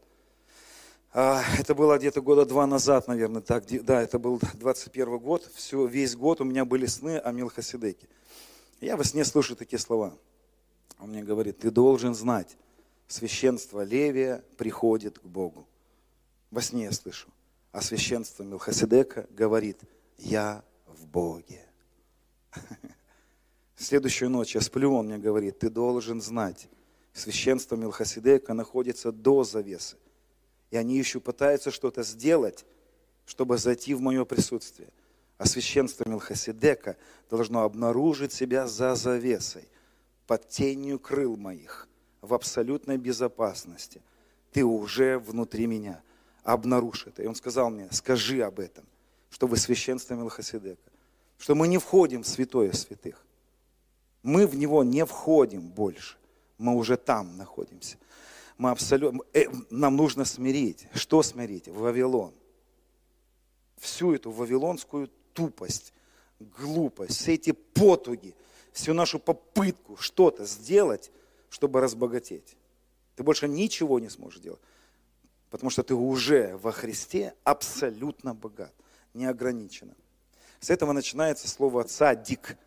[1.14, 5.86] А, это было где-то года два назад, наверное, так, да, это был 21 год, все,
[5.86, 8.10] весь год у меня были сны о Милхасидеке.
[8.82, 10.18] Я во сне слышу такие слова.
[11.00, 12.58] Он мне говорит, ты должен знать,
[13.08, 15.66] священство Левия приходит к Богу.
[16.52, 17.30] Во сне я слышу.
[17.74, 19.82] А священство Милхасидека говорит,
[20.20, 21.66] я в Боге.
[23.76, 26.70] Следующую ночь я сплю, он мне говорит, ты должен знать,
[27.14, 29.98] священство Милхасидека находится до завесы.
[30.70, 32.64] И они еще пытаются что-то сделать,
[33.26, 34.90] чтобы зайти в мое присутствие.
[35.40, 36.96] А священство Милхасидека
[37.28, 39.68] должно обнаружить себя за завесой,
[40.28, 41.88] под тенью крыл моих,
[42.22, 44.04] в абсолютной безопасности.
[44.52, 46.04] Ты уже внутри меня.
[46.44, 47.24] Обнаружь это.
[47.24, 48.86] И он сказал мне, скажи об этом,
[49.30, 50.92] что вы священство Милхасидека,
[51.38, 53.26] что мы не входим в святое святых.
[54.24, 56.18] Мы в него не входим больше.
[56.58, 57.98] Мы уже там находимся.
[58.58, 60.88] Мы абсолютно, э, нам нужно смирить.
[60.94, 61.68] Что смирить?
[61.68, 62.34] Вавилон.
[63.78, 65.94] Всю эту вавилонскую тупость,
[66.40, 68.36] глупость, все эти потуги,
[68.72, 71.12] всю нашу попытку что-то сделать,
[71.50, 72.56] чтобы разбогатеть.
[73.16, 74.62] Ты больше ничего не сможешь делать,
[75.54, 78.74] потому что ты уже во Христе абсолютно богат,
[79.14, 79.94] неограниченно.
[80.60, 82.58] С этого начинается слово отца «дик».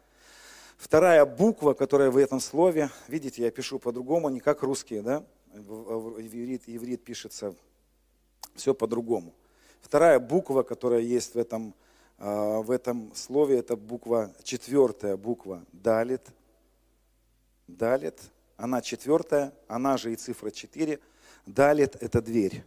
[0.76, 5.24] Вторая буква, которая в этом слове, видите, я пишу по-другому, не как русские, да?
[5.52, 7.56] Иврит, иврит пишется
[8.54, 9.34] все по-другому.
[9.80, 11.74] Вторая буква, которая есть в этом
[12.18, 16.22] а, в этом слове это буква, четвертая буква Далит.
[17.66, 18.20] Далит,
[18.56, 21.00] она четвертая, она же и цифра 4.
[21.46, 22.64] Далит– это дверь.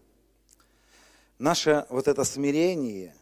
[1.39, 3.15] Наше вот это смирение,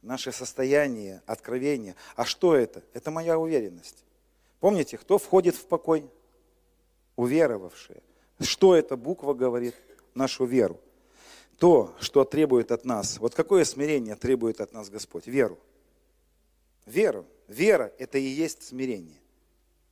[0.00, 1.94] наше состояние, откровение.
[2.16, 2.82] А что это?
[2.94, 4.04] Это моя уверенность.
[4.60, 6.08] Помните, кто входит в покой?
[7.16, 8.02] Уверовавшие.
[8.40, 9.74] Что эта буква говорит?
[10.14, 10.80] Нашу веру
[11.58, 13.18] то, что требует от нас.
[13.18, 15.26] Вот какое смирение требует от нас Господь?
[15.26, 15.58] Веру.
[16.86, 17.26] Веру.
[17.48, 19.20] Вера– это и есть смирение.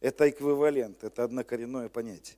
[0.01, 2.37] Это эквивалент, это однокоренное понятие.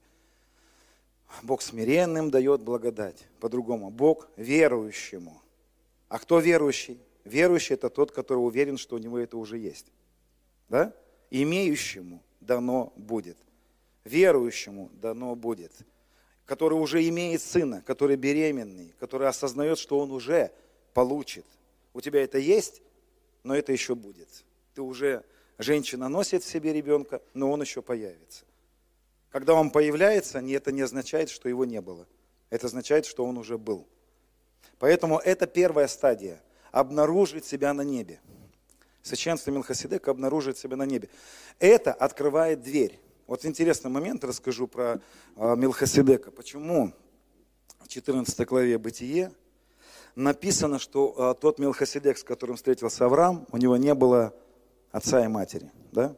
[1.42, 3.26] Бог смиренным дает благодать.
[3.40, 5.40] По-другому, Бог верующему.
[6.08, 6.98] А кто верующий?
[7.24, 9.86] Верующий– это тот, который уверен, что у него это уже есть.
[10.68, 10.94] Да?
[11.30, 13.36] Имеющему дано будет.
[14.04, 15.72] Верующему дано будет
[16.48, 20.50] который уже имеет сына, который беременный, который осознает, что он уже
[20.94, 21.44] получит.
[21.92, 22.80] У тебя это есть,
[23.42, 24.28] но это еще будет.
[24.72, 25.24] Ты уже,
[25.58, 28.46] женщина носит в себе ребенка, но он еще появится.
[29.30, 32.06] Когда он появляется, это не означает, что его не было.
[32.50, 33.86] Это означает, что он уже был.
[34.78, 38.20] Поэтому это первая стадия– обнаружить себя на небе.
[39.02, 41.08] Священство Милхасидека обнаружит себя на небе.
[41.58, 43.00] Это открывает дверь.
[43.26, 45.00] Вот интересный момент расскажу про
[45.36, 46.30] а, Милхасидека.
[46.30, 46.92] Почему
[47.80, 49.32] в 14 главе Бытие
[50.14, 54.34] написано, что а, тот Милхасидек, с которым встретился Авраам, у него не было
[54.90, 55.70] отца и матери.
[55.92, 56.16] Да?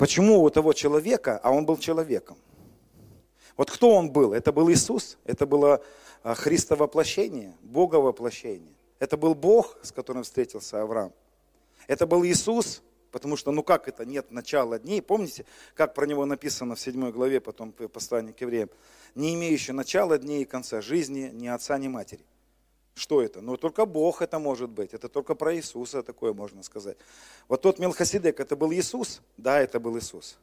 [0.00, 2.38] Почему у того человека, а он был человеком?
[3.58, 4.32] Вот кто он был?
[4.32, 5.84] Это был Иисус, это было
[6.22, 8.72] а, Христово воплощение, Бога воплощение.
[8.98, 11.12] Это был Бог, с которым встретился Авраам.
[11.86, 15.02] Это был Иисус, Потому что, ну как это, нет начала дней.
[15.02, 18.70] Помните, как про него написано в 7 главе, потом послание к евреям.
[19.16, 22.24] Не имеющий начала дней и конца жизни ни отца, ни матери.
[23.00, 23.40] Что это?
[23.40, 24.92] Ну только Бог это может быть.
[24.92, 26.98] Это только про Иисуса такое можно сказать.
[27.48, 29.22] Вот тот Мелхасидек, это был Иисус?
[29.38, 30.36] Да, это был Иисус.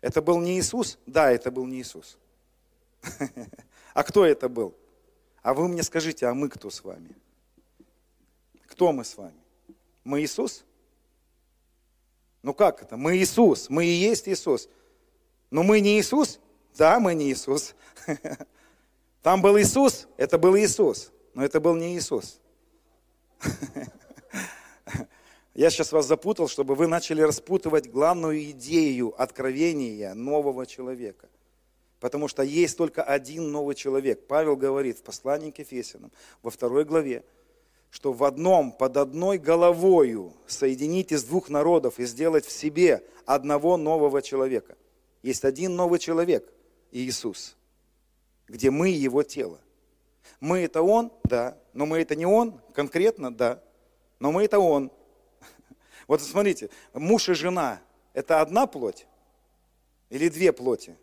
[0.00, 0.98] Это был не Иисус?
[1.04, 2.16] Да, это был не Иисус.
[3.92, 4.74] А кто это был?
[5.42, 7.14] А вы мне скажите, а мы кто с вами?
[8.66, 9.38] Кто мы с вами?
[10.02, 10.64] Мы Иисус?
[12.42, 12.96] Ну как это?
[12.96, 14.66] Мы Иисус, мы и есть Иисус.
[15.50, 16.40] Но мы не Иисус?
[16.74, 17.74] Да, мы не Иисус.
[19.22, 22.40] Там был Иисус, это был Иисус, но это был не Иисус.
[25.54, 31.28] Я сейчас вас запутал, чтобы вы начали распутывать главную идею откровения нового человека.
[32.00, 34.26] Потому что есть только один новый человек.
[34.26, 36.10] Павел говорит в послании к Ефесянам
[36.42, 37.24] во второй главе,
[37.90, 43.76] что в одном, под одной головою соединить из двух народов и сделать в себе одного
[43.76, 44.76] нового человека.
[45.22, 46.52] Есть один новый человек,
[46.90, 47.56] Иисус,
[48.48, 49.60] где мы его тело.
[50.44, 53.62] Мы это Он, да, но мы это не Он, конкретно, да,
[54.18, 54.92] но мы это Он.
[56.06, 57.80] Вот смотрите, муж и жена–
[58.12, 59.06] это одна плоть
[60.10, 60.98] или две плоти?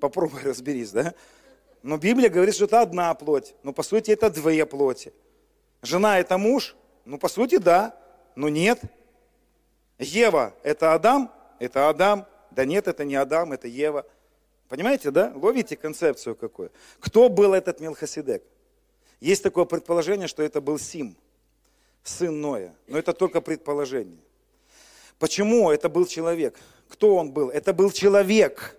[0.00, 1.14] Попробуй разберись, да?
[1.84, 5.12] Но Библия говорит, что это одна плоть, но по сути это две плоти.
[5.80, 6.74] Жена это муж?
[7.04, 7.96] Ну, по сути, да,
[8.34, 8.80] но нет.
[10.00, 11.32] Ева это Адам?
[11.60, 12.26] Это Адам.
[12.50, 14.04] Да нет, это не Адам, это Ева.
[14.70, 15.32] Понимаете, да?
[15.34, 16.70] Ловите концепцию какую?
[17.00, 18.44] Кто был этот Мелхасидек?
[19.18, 21.16] Есть такое предположение, что это был Сим,
[22.04, 22.72] сын Ноя.
[22.86, 24.20] Но это только предположение.
[25.18, 26.56] Почему это был человек?
[26.88, 27.50] Кто он был?
[27.50, 28.78] Это был человек,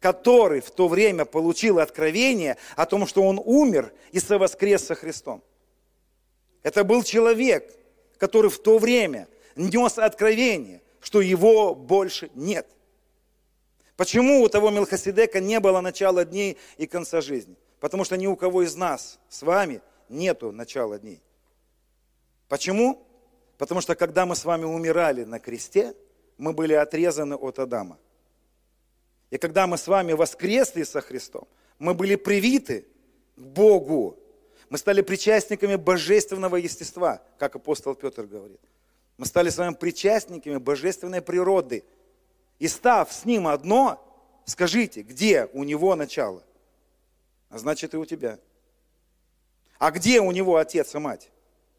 [0.00, 5.44] который в то время получил откровение о том, что он умер и совоскрес со Христом.
[6.64, 7.72] Это был человек,
[8.16, 12.66] который в то время нес откровение, что его больше нет.
[13.98, 17.56] Почему у того Мелхасидека не было начала дней и конца жизни?
[17.80, 21.20] Потому что ни у кого из нас с вами нету начала дней.
[22.46, 23.04] Почему?
[23.58, 25.96] Потому что когда мы с вами умирали на кресте,
[26.36, 27.98] мы были отрезаны от Адама.
[29.30, 31.48] И когда мы с вами воскресли со Христом,
[31.80, 32.86] мы были привиты
[33.34, 34.16] к Богу.
[34.70, 38.60] Мы стали причастниками божественного естества, как апостол Петр говорит.
[39.16, 41.82] Мы стали с вами причастниками божественной природы.
[42.58, 44.04] И став с ним одно,
[44.44, 46.42] скажите, где у него начало?
[47.50, 48.38] А значит и у тебя.
[49.78, 51.30] А где у него отец и мать?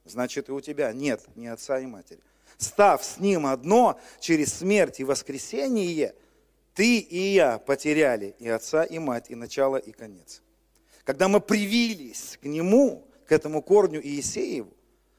[0.05, 2.21] Значит и у тебя нет ни отца и матери.
[2.57, 6.15] Став с ним одно, через смерть и воскресение,
[6.73, 10.41] ты и я потеряли и отца, и мать, и начало, и конец.
[11.03, 14.73] Когда мы привились к нему, к этому корню Иисееву,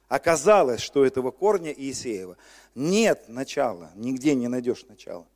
[0.08, 2.36] оказалось, что этого корня Иисеева
[2.74, 5.26] нет начала, нигде не найдешь начала.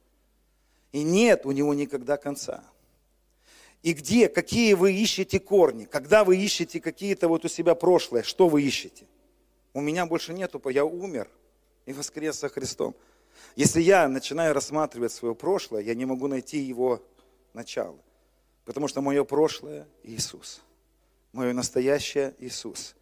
[0.94, 2.62] И нет у него никогда конца.
[3.82, 5.86] И где, какие вы ищете корни?
[5.86, 9.04] Когда вы ищете какие-то вот у себя прошлое, что вы ищете?
[9.72, 11.28] У меня больше нету, я умер
[11.84, 12.94] и воскрес со Христом.
[13.56, 17.02] Если я начинаю рассматривать свое прошлое, я не могу найти его
[17.54, 17.98] начало.
[18.64, 20.62] Потому что мое прошлое– Иисус.
[21.32, 22.94] Мое настоящее– Иисус.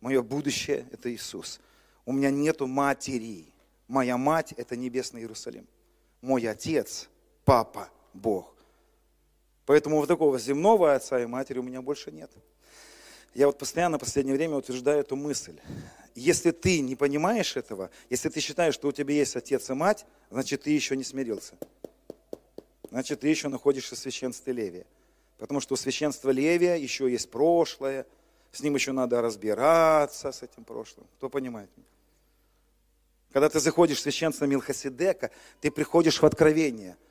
[0.00, 1.60] Мое будущее– это Иисус.
[2.04, 3.54] У меня нету матери.
[3.86, 5.68] Моя мать– это небесный Иерусалим.
[6.20, 7.08] Мой отец–
[7.46, 8.52] папа, Бог.
[9.64, 12.30] Поэтому вот такого земного отца и матери у меня больше нет.
[13.34, 15.58] Я вот постоянно в последнее время утверждаю эту мысль.
[16.14, 20.06] Если ты не понимаешь этого, если ты считаешь, что у тебя есть отец и мать,
[20.30, 21.54] значит, ты еще не смирился.
[22.90, 24.86] Значит, ты еще находишься в священстве Левия.
[25.38, 28.06] Потому что у священства Левия еще есть прошлое,
[28.52, 31.06] с ним еще надо разбираться, с этим прошлым.
[31.18, 31.86] Кто понимает меня?
[33.32, 35.30] Когда ты заходишь в священство Милхасидека,
[35.60, 36.96] ты приходишь в откровение–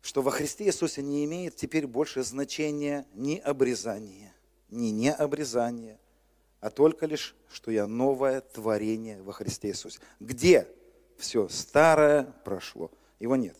[0.00, 4.32] что во Христе Иисусе не имеет теперь больше значения ни обрезание,
[4.70, 5.98] ни необрезание,
[6.60, 10.00] а только лишь, что я новое творение во Христе Иисусе.
[10.20, 10.68] Где
[11.16, 12.90] все старое прошло?
[13.20, 13.56] Его нет.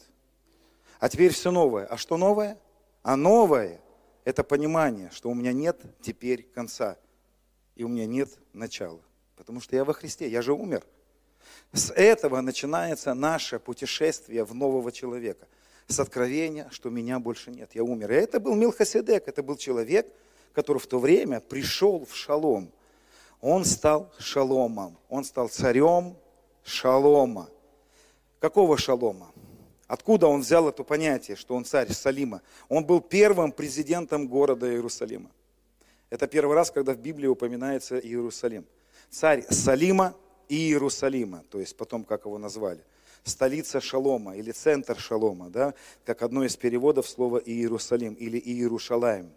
[0.99, 1.87] А теперь все новое.
[1.87, 2.59] А что новое?
[3.03, 3.81] А новое–
[4.25, 6.99] это понимание, что у меня нет теперь конца,
[7.77, 9.01] и у меня нет начала.
[9.37, 10.85] Потому что я во Христе, я же умер.
[11.73, 15.47] С этого начинается наше путешествие в нового человека–
[15.89, 18.13] с откровения, что меня больше нет, я умер.
[18.13, 20.07] И это был Милхасидек, это был человек,
[20.53, 22.71] который в то время пришел в шалом.
[23.41, 26.17] Он стал шаломом, он стал царем
[26.63, 27.49] шалома.
[28.39, 29.33] Какого шалома?
[29.87, 32.43] Откуда он взял это понятие, что он царь Салима?
[32.69, 35.31] Он был первым президентом города Иерусалима.
[36.11, 38.67] Это первый раз, когда в Библии упоминается Иерусалим.
[39.09, 40.15] Царь Салима
[40.49, 42.85] и Иерусалима, то есть потом, как его назвали–
[43.29, 49.31] столица Шалома или центр Шалома, да, как одно из переводов слова Иерусалим или Иерушалаем.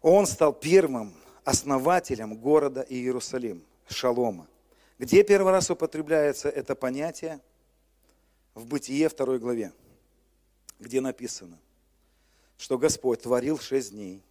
[0.00, 4.46] Он стал первым основателем города Иерусалим, Шалома.
[4.98, 7.40] Где первый раз употребляется это понятие?
[8.54, 9.72] В Бытие второй главе,
[10.78, 11.58] где написано,
[12.58, 14.22] что Господь творил шесть дней.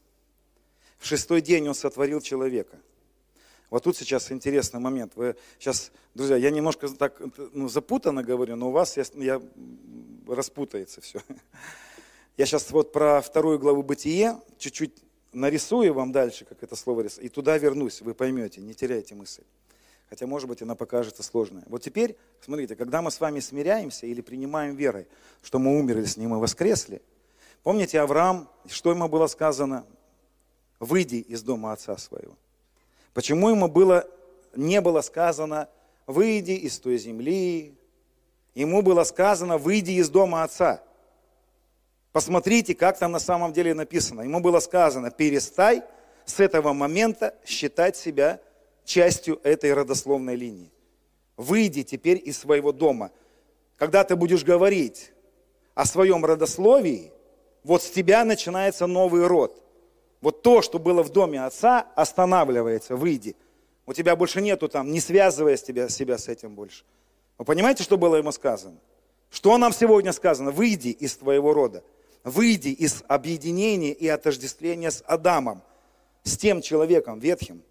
[1.00, 2.80] В шестой день Он сотворил человека–
[3.72, 5.14] вот тут сейчас интересный момент.
[5.16, 7.20] Вы сейчас, друзья, я немножко так
[7.54, 9.42] ну, запутанно говорю, но у вас я, я
[10.28, 11.22] распутается все.
[12.38, 15.04] Я сейчас вот про вторую главу Бытие чуть-чуть
[15.34, 19.44] нарисую вам дальше, как это слово рисует, и туда вернусь, вы поймете, не теряйте мысль.
[20.10, 21.64] Хотя, может быть, она покажется сложной.
[21.68, 25.08] Вот теперь, смотрите, когда мы с вами смиряемся или принимаем верой,
[25.44, 27.02] что мы умерли с Ним и воскресли,
[27.64, 29.86] помните Авраам, что ему было сказано?
[30.80, 32.36] Выйди из дома отца своего.
[33.14, 34.08] Почему ему было,
[34.56, 35.70] не было сказано,
[36.08, 37.76] выйди из той земли,
[38.56, 40.82] ему было сказано, выйди из дома отца.
[42.12, 44.22] Посмотрите, как там на самом деле написано.
[44.22, 45.84] Ему было сказано, перестай
[46.26, 48.40] с этого момента считать себя
[48.86, 50.72] частью этой родословной линии.
[51.38, 53.12] Выйди теперь из своего дома.
[53.78, 55.12] Когда ты будешь говорить
[55.74, 57.12] о своем родословии,
[57.64, 59.64] вот с тебя начинается новый род.
[60.22, 63.36] Вот то, что было в доме отца, останавливается, выйди.
[63.88, 66.84] У тебя больше нету там, не связывая себя, себя с этим больше.
[67.40, 68.78] Вы понимаете, что было ему сказано?
[69.32, 70.52] Что нам сегодня сказано?
[70.52, 71.84] Выйди из твоего рода.
[72.24, 75.64] Выйди из объединения и отождествления с Адамом,
[76.24, 77.64] с тем человеком ветхим.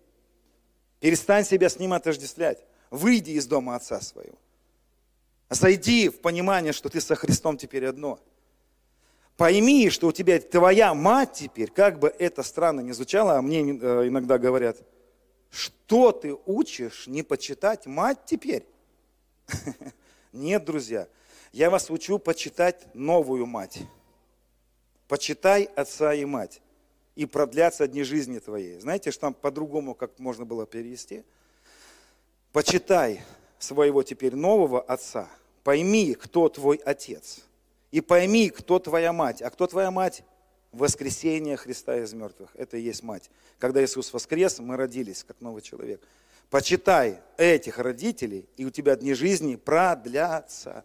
[0.98, 2.58] Перестань себя с ним отождествлять.
[2.90, 4.36] Выйди из дома отца своего.
[5.50, 8.18] Зайди в понимание, что ты со Христом теперь одно–
[9.40, 13.60] пойми, что у тебя твоя мать теперь, как бы это странно ни звучало, а мне
[13.60, 14.76] э, иногда говорят,
[15.48, 18.66] что ты учишь не почитать мать теперь?
[20.34, 21.08] Нет, друзья,
[21.52, 23.78] я вас учу почитать новую мать.
[25.08, 26.60] Почитай отца и мать,
[27.16, 28.78] и продлятся дни жизни твоей.
[28.78, 31.24] Знаете, что там по-другому, как можно было перевести?
[32.52, 33.22] почитай
[33.58, 35.30] своего теперь нового отца,
[35.64, 37.40] пойми, кто твой отец,
[37.90, 39.42] и пойми, кто твоя мать.
[39.42, 40.22] А кто твоя мать?
[40.72, 42.50] Воскресение Христа из мертвых.
[42.54, 43.30] Это и есть мать.
[43.58, 46.00] Когда Иисус воскрес, мы родились как новый человек.
[46.48, 50.84] Почитай этих родителей, и у тебя дни жизни продлятся.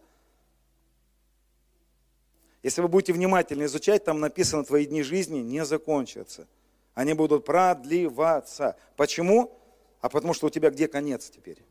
[2.62, 6.48] Если вы будете внимательно изучать, там написано, твои дни жизни не закончатся.
[6.94, 8.76] Они будут продлеваться.
[8.96, 9.56] Почему?
[10.00, 11.62] А потому что у тебя где конец теперь?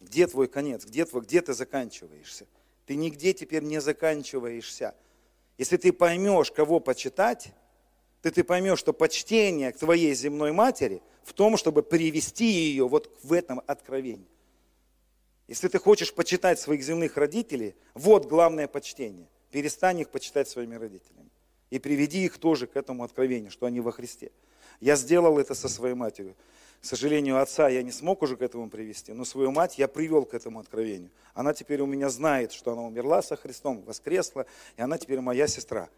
[0.00, 0.84] Где твой конец?
[0.84, 2.46] Где, твой, где ты заканчиваешься?
[2.86, 4.94] Ты нигде теперь не заканчиваешься.
[5.58, 7.52] Если ты поймешь, кого почитать,
[8.22, 13.10] то ты поймешь, что почтение к твоей земной матери в том, чтобы привести ее вот
[13.22, 14.26] в этом откровении.
[15.48, 19.28] Если ты хочешь почитать своих земных родителей, вот главное почтение.
[19.50, 21.28] Перестань их почитать своими родителями.
[21.70, 24.30] И приведи их тоже к этому откровению, что они во Христе.
[24.80, 26.36] Я сделал это со своей матерью.
[26.82, 30.24] К сожалению, отца я не смог уже к этому привести, но свою мать я привел
[30.24, 31.10] к этому откровению.
[31.32, 35.46] Она теперь у меня знает, что она умерла со Христом, воскресла, и она теперь моя
[35.46, 35.88] сестра.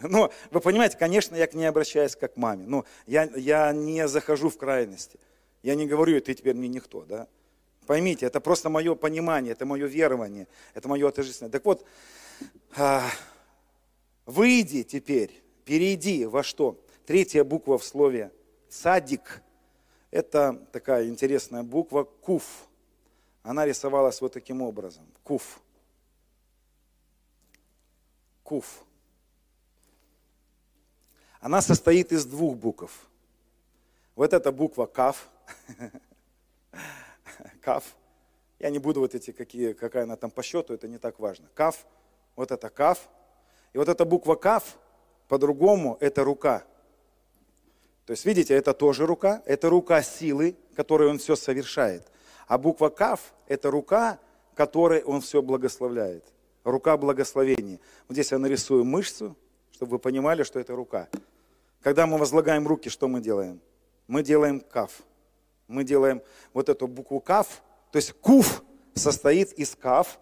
[0.00, 2.66] Но вы понимаете, конечно, я к ней обращаюсь как к маме.
[2.68, 5.18] Но я, я не захожу в крайности.
[5.64, 7.02] Я не говорю, ты теперь мне никто.
[7.02, 7.26] Да?
[7.88, 11.50] Поймите, это просто мое понимание, это мое верование, это мое отождествление.
[11.50, 11.84] Так вот,
[12.76, 13.02] а,
[14.24, 16.78] выйди теперь, перейди во что?
[17.06, 18.32] Третья буква в слове
[18.68, 19.42] «садик»–
[20.10, 22.68] это такая интересная буква «куф».
[23.42, 25.04] Она рисовалась вот таким образом.
[25.24, 25.60] Куф.
[28.44, 28.84] Куф.
[31.40, 33.08] Она состоит из двух букв.
[34.14, 35.28] Вот эта буква Каф.
[37.60, 37.96] Каф.
[38.60, 41.48] Я не буду вот эти, какие, какая она там по счету, это не так важно.
[41.54, 41.84] Каф.
[42.36, 43.08] Вот это Каф.
[43.72, 44.78] И вот эта буква Каф,
[45.26, 46.64] по-другому, это рука.
[48.06, 52.02] То есть, видите, это тоже рука, это рука силы, которой он все совершает.
[52.46, 54.18] А буква Кав– это рука,
[54.54, 56.24] которой он все благословляет.
[56.64, 57.78] Рука благословения.
[58.08, 59.36] Вот здесь я нарисую мышцу,
[59.72, 61.08] чтобы вы понимали, что это рука.
[61.80, 63.60] Когда мы возлагаем руки, что мы делаем?
[64.06, 64.90] Мы делаем кав.
[65.68, 66.22] Мы делаем
[66.52, 68.62] вот эту букву кав, то есть куф
[68.94, 70.18] состоит из кав,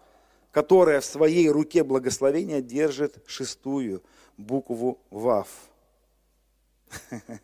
[0.51, 4.03] которая в своей руке благословения держит шестую
[4.37, 5.47] букву вав.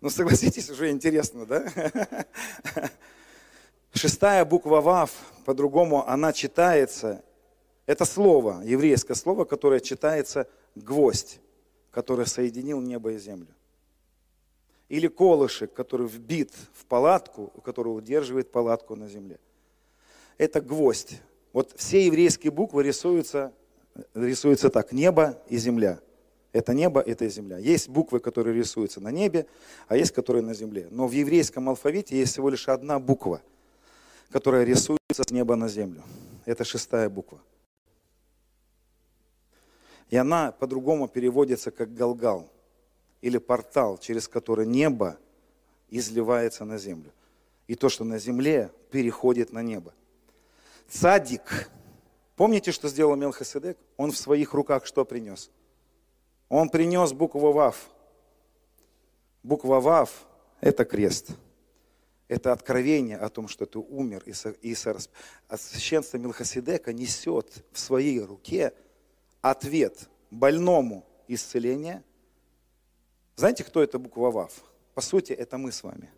[0.00, 2.24] Ну, согласитесь, уже интересно, да?
[3.92, 5.10] Шестая буква ВАВ,
[5.44, 7.24] по-другому она читается,
[7.86, 11.40] это слово, еврейское слово, которое читается гвоздь,
[11.90, 13.48] который соединил небо и землю.
[14.88, 19.38] Или колышек, который вбит в палатку, который удерживает палатку на земле.
[20.38, 21.20] Это гвоздь.
[21.52, 23.52] Вот все еврейские буквы рисуются,
[24.14, 25.98] рисуются так, небо и земля–
[26.58, 27.58] это небо, это земля.
[27.58, 29.46] Есть буквы, которые рисуются на небе,
[29.86, 30.88] а есть, которые на земле.
[30.90, 33.40] Но в еврейском алфавите есть всего лишь одна буква,
[34.32, 36.02] которая рисуется с неба на землю.
[36.46, 37.38] Это шестая буква.
[40.10, 42.50] И она по-другому переводится как Галгал
[43.20, 45.16] или портал, через который небо
[45.90, 47.12] изливается на землю.
[47.68, 49.94] И то, что на земле, переходит на небо.
[50.88, 51.70] Цадик.
[52.34, 53.78] Помните, что сделал Мелхиседек?
[53.96, 55.52] Он в своих руках что принес?
[56.48, 57.88] Он принес букву ВАВ.
[59.42, 60.26] Буква ВАВ–
[60.60, 61.30] это крест.
[62.26, 64.22] Это откровение о том, что ты умер.
[64.26, 64.32] И,
[64.62, 64.74] и
[65.48, 68.72] а священство Милхасидека несет в своей руке
[69.40, 72.02] ответ больному исцеления.
[73.36, 74.52] Знаете, кто это буква ВАВ?
[74.94, 76.10] По сути, это мы с вами.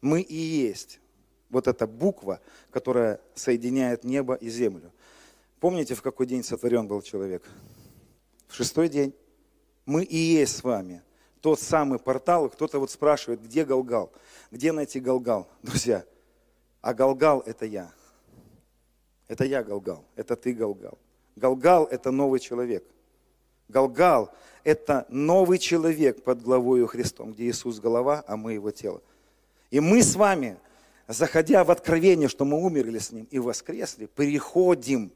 [0.00, 1.00] Мы и есть
[1.50, 4.92] вот эта буква, которая соединяет небо и землю.
[5.60, 7.42] Помните, в какой день сотворен был человек?
[8.48, 9.14] В шестой день.
[9.86, 11.02] Мы и есть с вами
[11.40, 12.48] тот самый портал.
[12.48, 14.10] Кто-то вот спрашивает, где Галгал?
[14.50, 15.48] Где найти Галгал?
[15.62, 16.04] Друзья,
[16.80, 17.92] а Галгал– это я.
[19.28, 20.98] Это я Галгал, это ты Галгал.
[21.36, 22.84] Галгал– это новый человек.
[23.68, 24.32] Галгал–
[24.64, 29.02] это новый человек под главою Христом, где Иисус– голова, а мы его тело.
[29.70, 30.56] И мы с вами,
[31.06, 35.12] заходя в откровение, что мы умерли с Ним и воскресли, переходим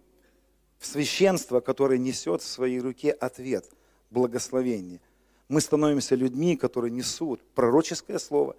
[0.82, 3.70] в священство, которое несет в своей руке ответ,
[4.10, 5.00] благословение.
[5.48, 8.56] Мы становимся людьми, которые несут пророческое слово.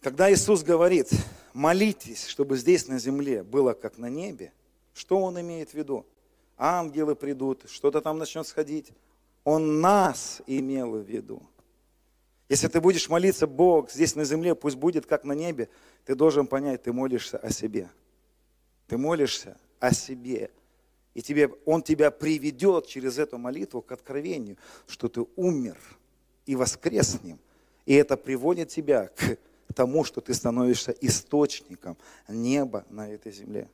[0.00, 1.08] Когда Иисус говорит,
[1.54, 4.52] молитесь, чтобы здесь на земле было как на небе,
[4.92, 6.04] что Он имеет в виду?
[6.58, 8.92] Ангелы придут, что-то там начнет сходить.
[9.44, 11.42] Он нас имел в виду.
[12.48, 15.68] Если ты будешь молиться, Бог, здесь на земле, пусть будет как на небе,
[16.04, 17.88] ты должен понять, ты молишься о себе.
[18.88, 20.50] Ты молишься о себе.
[21.14, 24.56] И тебе, Он тебя приведет через эту молитву к откровению,
[24.86, 25.76] что ты умер
[26.46, 27.38] и воскрес с Ним.
[27.86, 29.36] И это приводит тебя к
[29.74, 31.96] тому, что ты становишься источником
[32.28, 33.68] неба на этой земле.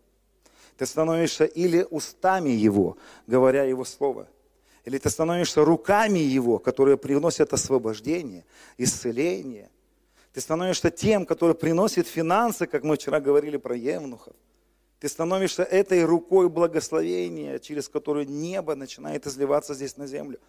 [0.76, 4.28] Ты становишься или устами Его, говоря Его Слово,
[4.84, 8.44] или ты становишься руками Его, которые приносят освобождение,
[8.78, 9.70] исцеление.
[10.32, 14.34] Ты становишься тем, который приносит финансы, как мы вчера говорили про Евнухов.
[14.98, 20.40] Ты становишься этой рукой благословения, через которую небо начинает изливаться здесь на землю.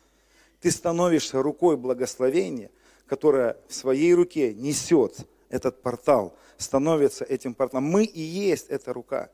[0.62, 2.72] Ты становишься рукой благословения,
[3.08, 5.18] которая в своей руке несет
[5.50, 7.86] этот портал, становится этим порталом.
[7.86, 9.30] Мы и есть эта рука.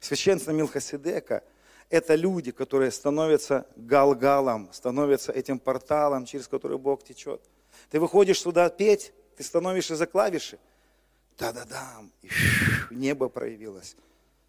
[0.00, 1.42] Священство Милхасидека–
[1.90, 7.40] это люди, которые становятся галгалом, становятся этим порталом, через который Бог течет.
[7.90, 10.58] Ты выходишь сюда петь, ты становишься за клавиши,
[11.38, 12.02] да-да-да,
[12.90, 13.96] небо проявилось.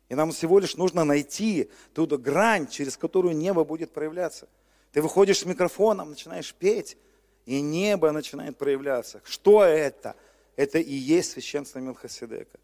[0.10, 4.49] И нам всего лишь нужно найти ту грань, через которую небо будет проявляться.
[4.91, 6.97] Ты выходишь с микрофоном, начинаешь петь,
[7.45, 9.22] и небо начинает проявляться.
[9.24, 10.16] Что это?
[10.55, 12.60] Это и есть священство Милхасидека.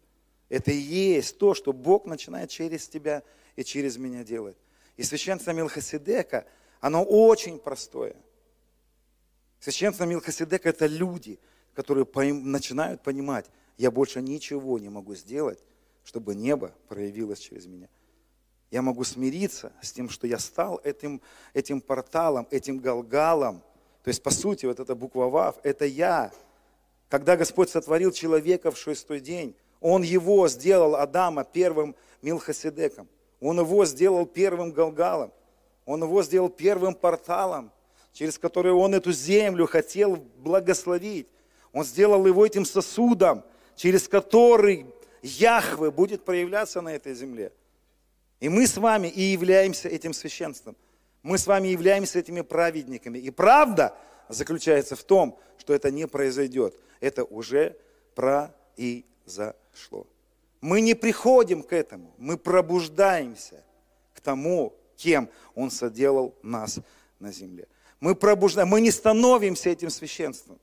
[0.48, 3.22] Это и есть то, что Бог начинает через тебя
[3.54, 4.56] и через меня делать.
[4.96, 6.46] И священство Милхасидека,
[6.80, 8.16] оно очень простое.
[9.60, 11.38] Священство Милхасидека– это люди,
[11.74, 15.58] которые начинают понимать, я больше ничего не могу сделать,
[16.06, 17.88] чтобы небо проявилось через меня.
[18.70, 21.20] Я могу смириться с тем, что я стал этим,
[21.52, 23.60] этим порталом, этим галгалом.
[24.04, 26.30] То есть, по сути, вот эта буква ВАВ– это я.
[27.08, 33.08] Когда Господь сотворил человека в шестой день, Он его сделал, Адама, первым Милхасидеком.
[33.40, 35.32] Он его сделал первым галгалом.
[35.86, 37.72] Он его сделал первым порталом,
[38.12, 41.26] через который Он эту землю хотел благословить.
[41.72, 43.42] Он сделал его этим сосудом,
[43.74, 44.86] через который
[45.26, 47.52] Яхве будет проявляться на этой земле.
[48.40, 50.76] И мы с вами и являемся этим священством.
[51.22, 53.18] Мы с вами являемся этими праведниками.
[53.18, 53.96] И правда
[54.28, 56.74] заключается в том, что это не произойдет.
[57.00, 57.76] Это уже
[58.14, 60.06] произошло.
[60.60, 63.62] Мы не приходим к этому, мы пробуждаемся
[64.14, 66.78] к тому, кем Он соделал нас
[67.18, 67.68] на земле.
[68.00, 70.58] Мы пробуждаем, мы не становимся этим священством.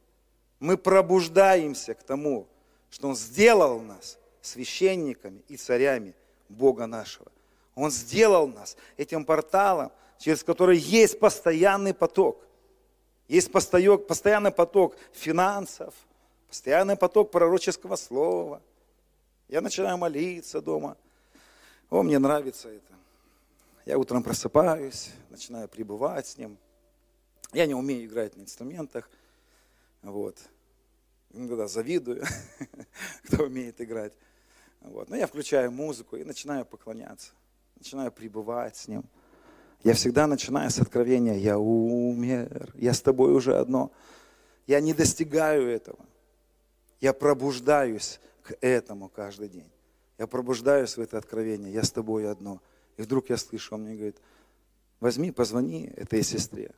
[0.59, 2.47] Мы пробуждаемся к тому,
[2.89, 6.14] что Он сделал нас священниками и царями
[6.50, 7.32] Бога нашего.
[7.76, 12.39] Он сделал нас этим порталом, через который есть постоянный поток.
[13.28, 15.94] Есть постоянный поток финансов,
[16.48, 18.62] постоянный поток пророческого слова.
[19.48, 20.98] Я начинаю молиться дома.
[21.89, 22.94] О, мне нравится это.
[23.86, 26.58] Я утром просыпаюсь, начинаю пребывать с ним.
[27.54, 29.10] Я не умею играть на инструментах.
[30.02, 30.38] Вот.
[31.32, 32.24] Иногда завидую,
[33.24, 34.14] кто умеет играть.
[34.84, 35.10] Вот.
[35.10, 37.32] Но я включаю музыку и начинаю поклоняться,
[37.76, 39.04] начинаю пребывать с Ним.
[39.84, 43.92] Я всегда начинаю с откровения, я умер, я с тобой уже одно.
[44.66, 46.00] Я не достигаю этого.
[47.02, 49.70] Я пробуждаюсь к этому каждый день.
[50.18, 52.62] Я пробуждаюсь в это откровение, я с тобой одно.
[52.96, 54.18] И вдруг я слышу, он мне говорит,
[55.00, 56.72] возьми, позвони этой сестре.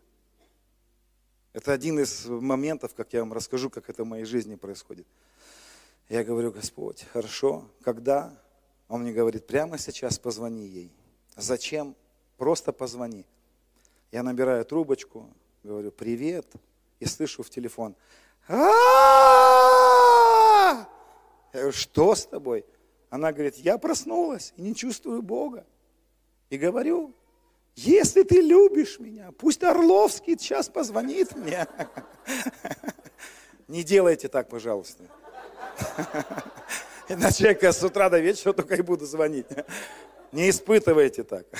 [1.53, 5.06] Это один из моментов, как я вам расскажу, как это в моей жизни происходит.
[6.10, 8.32] Я говорю, Господь, хорошо, когда?
[8.88, 10.91] Он мне говорит, прямо сейчас позвони ей.
[11.36, 11.95] Зачем?
[12.38, 13.26] Просто позвони.
[14.12, 15.30] Я набираю трубочку,
[15.64, 16.45] говорю, привет,
[16.99, 17.95] и слышу в телефон,
[18.47, 18.58] я
[21.53, 22.66] говорю, что с тобой?
[23.10, 25.66] Она говорит, я проснулась и не чувствую Бога.
[26.49, 27.14] И говорю,
[27.76, 31.68] если ты любишь меня, пусть Орловский сейчас позвонит мне.
[33.68, 35.03] Не делайте так, пожалуйста.
[37.09, 39.47] Иначе я с утра до вечера только и буду звонить.
[40.31, 41.45] Не испытывайте так.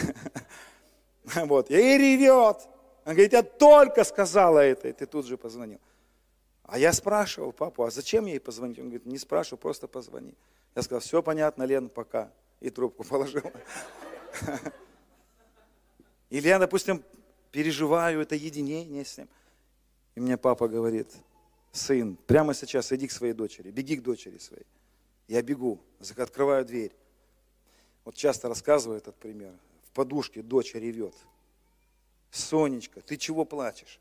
[1.34, 1.72] Вот.
[1.72, 2.58] И ревет.
[3.04, 5.80] Он говорит, я только сказала это, и ты тут же позвонил.
[6.64, 8.78] А я спрашивал папу, а зачем ей позвонить?
[8.80, 10.36] Он говорит, не спрашивай, просто позвони.
[10.76, 12.32] Я сказал, все понятно, Лен, пока.
[12.60, 13.52] И трубку положил.
[16.30, 17.04] Или я, допустим,
[17.52, 19.30] переживаю это единение с ним.
[20.16, 21.12] И мне папа говорит,
[21.76, 24.66] сын, прямо сейчас иди к своей дочери, беги к дочери своей.
[25.28, 25.80] Я бегу,
[26.18, 26.94] открываю дверь.
[28.04, 29.54] Вот часто рассказываю этот пример.
[29.84, 31.16] В подушке дочь ревет.
[32.32, 34.00] Сонечка, ты чего плачешь?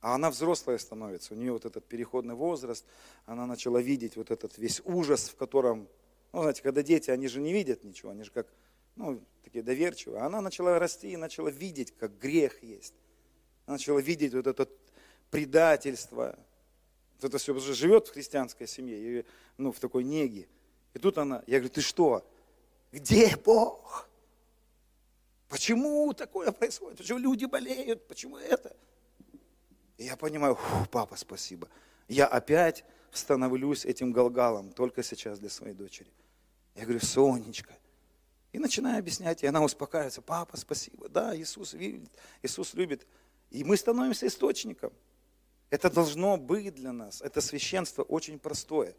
[0.00, 2.86] А она взрослая становится, у нее вот этот переходный возраст,
[3.26, 5.88] она начала видеть вот этот весь ужас, в котором,
[6.32, 8.46] ну, знаете, когда дети, они же не видят ничего, они же как,
[8.96, 10.22] ну, такие доверчивые.
[10.22, 12.94] Она начала расти и начала видеть, как грех есть.
[13.66, 14.70] Она начала видеть вот этот
[15.30, 16.38] предательство.
[17.16, 19.24] Вот это все уже живет в христианской семье,
[19.56, 20.48] ну, в такой неге.
[20.94, 22.26] И тут она, я говорю, ты что?
[22.92, 24.08] Где Бог?
[25.48, 26.98] Почему такое происходит?
[26.98, 28.06] Почему люди болеют?
[28.06, 28.74] Почему это?
[29.98, 30.58] И я понимаю,
[30.90, 31.68] папа, спасибо.
[32.08, 36.10] Я опять становлюсь этим галгалом только сейчас для своей дочери.
[36.74, 37.74] Я говорю, Сонечка.
[38.52, 41.08] И начинаю объяснять, и она успокаивается, папа, спасибо.
[41.08, 42.10] Да, Иисус видит,
[42.42, 43.06] Иисус любит.
[43.50, 44.92] И мы становимся источником.
[45.70, 47.22] Это должно быть для нас.
[47.22, 48.94] Это священство очень простое.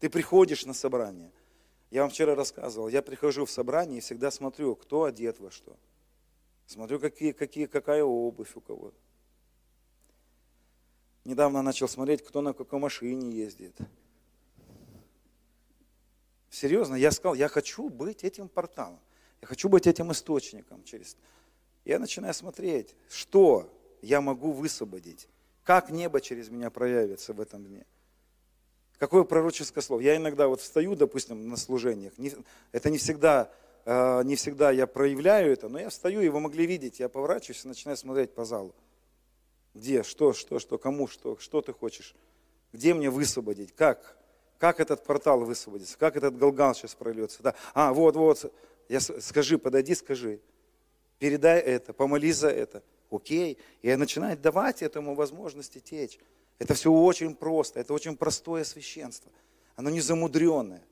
[0.00, 1.30] Ты приходишь на собрание.
[1.90, 5.76] Я вам вчера рассказывал, я прихожу в собрание и всегда смотрю, кто одет во что.
[6.66, 8.92] Смотрю, какие, какие, какая обувь у кого.
[11.24, 13.76] Недавно начал смотреть, кто на какой машине ездит.
[16.50, 19.00] Серьезно, я сказал, я хочу быть этим порталом.
[19.40, 20.82] Я хочу быть этим источником.
[20.84, 21.16] Через...
[21.84, 23.70] Я начинаю смотреть, что
[24.02, 25.28] я могу высвободить.
[25.64, 27.84] Как небо через меня проявится в этом дне.
[28.98, 30.00] Какое пророческое слово.
[30.00, 32.12] Я иногда вот встаю, допустим, на служениях.
[32.72, 33.50] это не всегда,
[33.84, 37.64] э, не всегда я проявляю это, но я встаю, и вы могли видеть, я поворачиваюсь
[37.64, 38.74] и начинаю смотреть по залу.
[39.74, 42.16] Где, что, что, что, кому, что, что ты хочешь.
[42.72, 44.16] Где мне высвободить, как,
[44.58, 47.42] как этот портал высвободится, как этот голган сейчас прольется.
[47.42, 47.54] Да.
[47.74, 48.52] А, вот, вот,
[48.88, 50.40] я, скажи, подойди, скажи.
[51.18, 53.58] Передай это, помолись за это окей.
[53.82, 56.18] И начинает давать этому возможности течь.
[56.58, 59.30] Это все очень просто, это очень простое священство.
[59.76, 60.82] Оно не замудренное.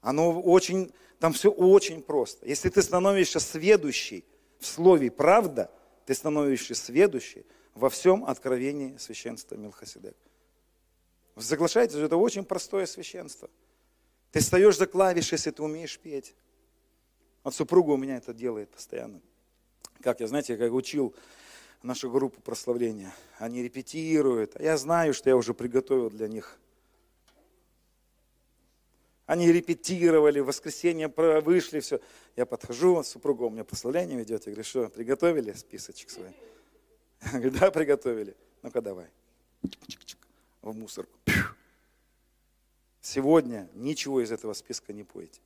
[0.00, 2.46] Оно очень, там все очень просто.
[2.46, 4.24] Если ты становишься сведущий
[4.58, 5.70] в слове правда,
[6.04, 10.16] ты становишься сведущий во всем откровении священства Милхасидек.
[11.34, 13.48] Вы соглашаетесь, это очень простое священство.
[14.32, 16.34] Ты встаешь за клавиши, если ты умеешь петь.
[17.44, 19.22] Вот супруга у меня это делает постоянно
[20.02, 21.14] как я, знаете, как учил
[21.82, 23.14] нашу группу прославления.
[23.38, 26.58] Они репетируют, а я знаю, что я уже приготовил для них.
[29.26, 32.00] Они репетировали, в воскресенье вышли, все.
[32.36, 36.36] Я подхожу, супруга у меня прославление ведет, я говорю, что, приготовили списочек свой?
[37.24, 38.36] Я говорю, да, приготовили.
[38.62, 39.06] Ну-ка давай.
[40.60, 41.18] В мусорку.
[43.00, 45.40] Сегодня ничего из этого списка не поете.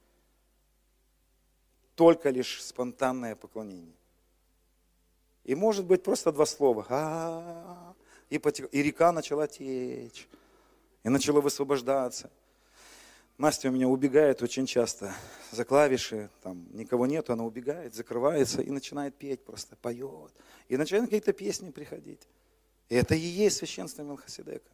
[1.94, 3.95] Только лишь спонтанное поклонение.
[5.47, 6.84] И может быть просто два слова.
[6.90, 7.94] А
[8.30, 8.68] И, потек...
[8.72, 10.28] и река начала течь.
[11.05, 12.30] И начала высвобождаться.
[13.38, 15.14] Настя у меня убегает очень часто
[15.53, 20.32] за клавиши, там никого нету, она убегает, закрывается и начинает петь, просто поет.
[20.68, 22.26] И начинают какие-то песни приходить.
[22.88, 24.70] И это и есть священство Мелхиседека.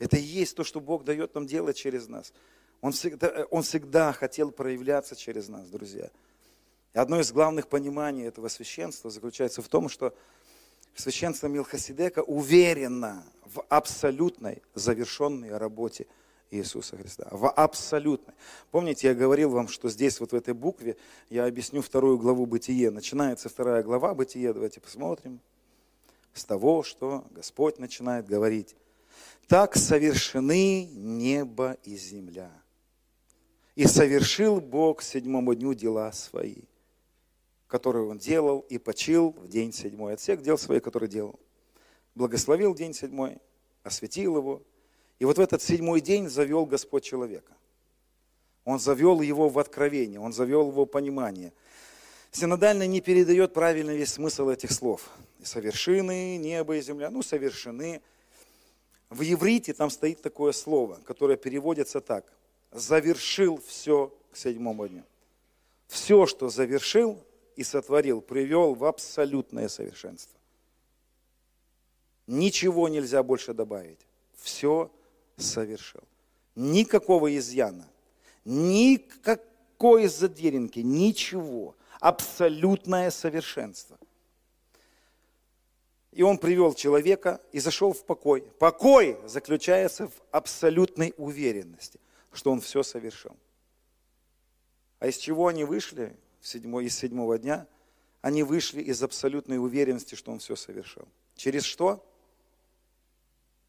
[0.00, 2.34] Это и есть то, что Бог дает нам делать через нас.
[2.82, 6.10] Он всегда, он всегда хотел проявляться через нас, друзья.
[6.94, 10.14] И одно из главных пониманий этого священства заключается в том, что
[10.94, 16.06] священство Милхасидека уверено в абсолютной завершенной работе
[16.52, 17.26] Иисуса Христа.
[17.32, 18.34] В абсолютной.
[18.70, 20.96] Помните, я говорил вам, что здесь вот в этой букве
[21.30, 22.92] я объясню вторую главу Бытие.
[22.92, 24.52] Начинается вторая глава Бытие.
[24.52, 25.40] Давайте посмотрим.
[26.32, 28.76] С того, что Господь начинает говорить.
[29.48, 32.52] Так совершены небо и земля.
[33.74, 36.62] И совершил Бог седьмому дню дела свои
[37.74, 41.40] которую он делал, и почил в день седьмой от всех дел своих, которые делал.
[42.14, 43.38] Благословил день седьмой,
[43.82, 44.62] осветил его.
[45.18, 47.52] И вот в этот седьмой день завел Господь человека.
[48.64, 51.52] Он завел его в откровение, он завел его в понимание.
[52.30, 55.10] Синодально не передает правильно весь смысл этих слов.
[55.42, 58.02] Совершены небо и земля, ну совершены.
[59.10, 62.24] В еврите там стоит такое слово, которое переводится так.
[62.70, 65.02] Завершил все к седьмому дню.
[65.88, 67.20] Все, что завершил,
[67.56, 70.38] и сотворил, привел в абсолютное совершенство.
[72.26, 74.00] Ничего нельзя больше добавить.
[74.36, 74.90] Все
[75.36, 76.02] совершил.
[76.54, 77.88] Никакого изъяна,
[78.44, 81.74] никакой задеринки, ничего.
[82.00, 83.98] Абсолютное совершенство.
[86.12, 88.42] И он привел человека и зашел в покой.
[88.58, 91.98] Покой заключается в абсолютной уверенности,
[92.32, 93.36] что он все совершил.
[95.00, 96.16] А из чего они вышли?
[96.44, 97.66] Седьмой, из седьмого дня,
[98.20, 101.08] они вышли из абсолютной уверенности, что он все совершил.
[101.36, 102.04] Через что?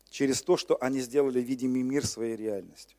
[0.09, 2.97] Через то, что они сделали видимый мир своей реальностью.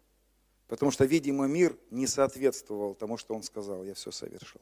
[0.69, 4.61] Потому что видимый мир не соответствовал тому, что он сказал, я все совершил.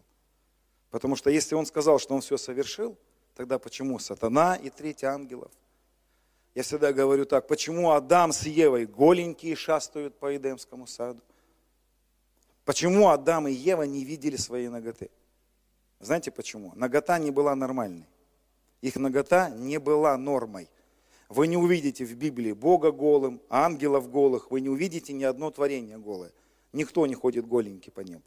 [0.90, 2.96] Потому что если он сказал, что он все совершил,
[3.34, 5.50] тогда почему сатана и треть ангелов?
[6.54, 11.20] Я всегда говорю так, почему Адам с Евой голенькие шастают по Эдемскому саду?
[12.64, 15.10] Почему Адам и Ева не видели своей ноготы?
[16.00, 16.72] Знаете почему?
[16.74, 18.08] Нагота не была нормальной.
[18.80, 20.68] Их нагота не была нормой.
[21.28, 25.98] Вы не увидите в Библии Бога голым, ангелов голых, вы не увидите ни одно творение
[25.98, 26.32] голое.
[26.72, 28.24] Никто не ходит голенький по небу.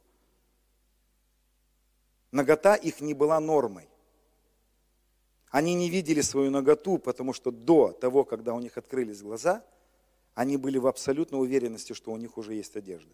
[2.32, 3.88] Нагота их не была нормой.
[5.50, 9.64] Они не видели свою ноготу, потому что до того, когда у них открылись глаза,
[10.34, 13.14] они были в абсолютной уверенности, что у них уже есть одежда.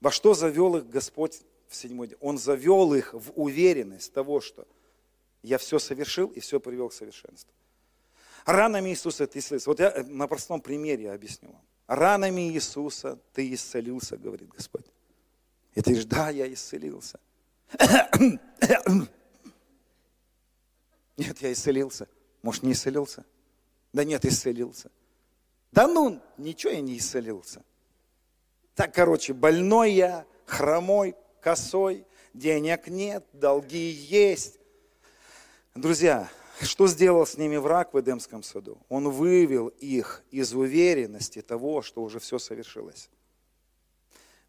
[0.00, 2.18] Во что завел их Господь в седьмой день?
[2.20, 4.66] Он завел их в уверенность того, что
[5.42, 7.52] я все совершил и все привел к совершенству.
[8.44, 9.68] Ранами Иисуса ты исцелился.
[9.68, 11.62] Вот я на простом примере объясню вам.
[11.86, 14.86] Ранами Иисуса ты исцелился, говорит Господь.
[15.74, 17.20] И ты говоришь, да, я исцелился.
[21.16, 22.08] Нет, я исцелился.
[22.42, 23.24] Может, не исцелился?
[23.92, 24.90] Да нет, исцелился.
[25.72, 27.62] Да ну, ничего я не исцелился.
[28.78, 34.60] Так, короче, больной я, хромой, косой, денег нет, долги есть.
[35.74, 36.30] Друзья,
[36.62, 38.78] что сделал с ними враг в Эдемском саду?
[38.88, 43.10] Он вывел их из уверенности того, что уже все совершилось.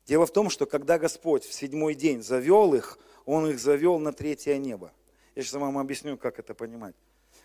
[0.05, 4.13] Дело в том, что когда Господь в седьмой день завел их, Он их завел на
[4.13, 4.93] третье небо.
[5.33, 6.95] Я сейчас вам объясню, как это понимать.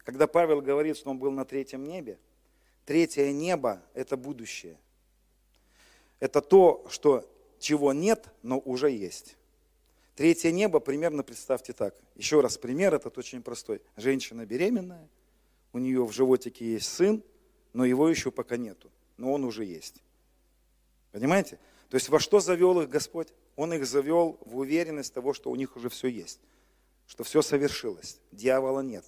[0.05, 2.19] Когда Павел говорит, что он был на третьем небе,
[2.85, 4.77] третье небо– это будущее.
[6.21, 9.37] Это то, что, чего нет, но уже есть.
[10.17, 11.95] Третье небо примерно представьте так.
[12.15, 13.83] Еще раз, пример этот очень простой.
[13.97, 15.09] Женщина беременная,
[15.73, 17.23] у нее в животике есть сын,
[17.73, 19.97] но его еще пока нету, но он уже есть.
[21.11, 21.59] Понимаете?
[21.89, 23.29] То есть во что завел их Господь?
[23.57, 26.41] Он их завел в уверенность того, что у них уже все есть
[27.07, 29.05] что все совершилось, дьявола нет.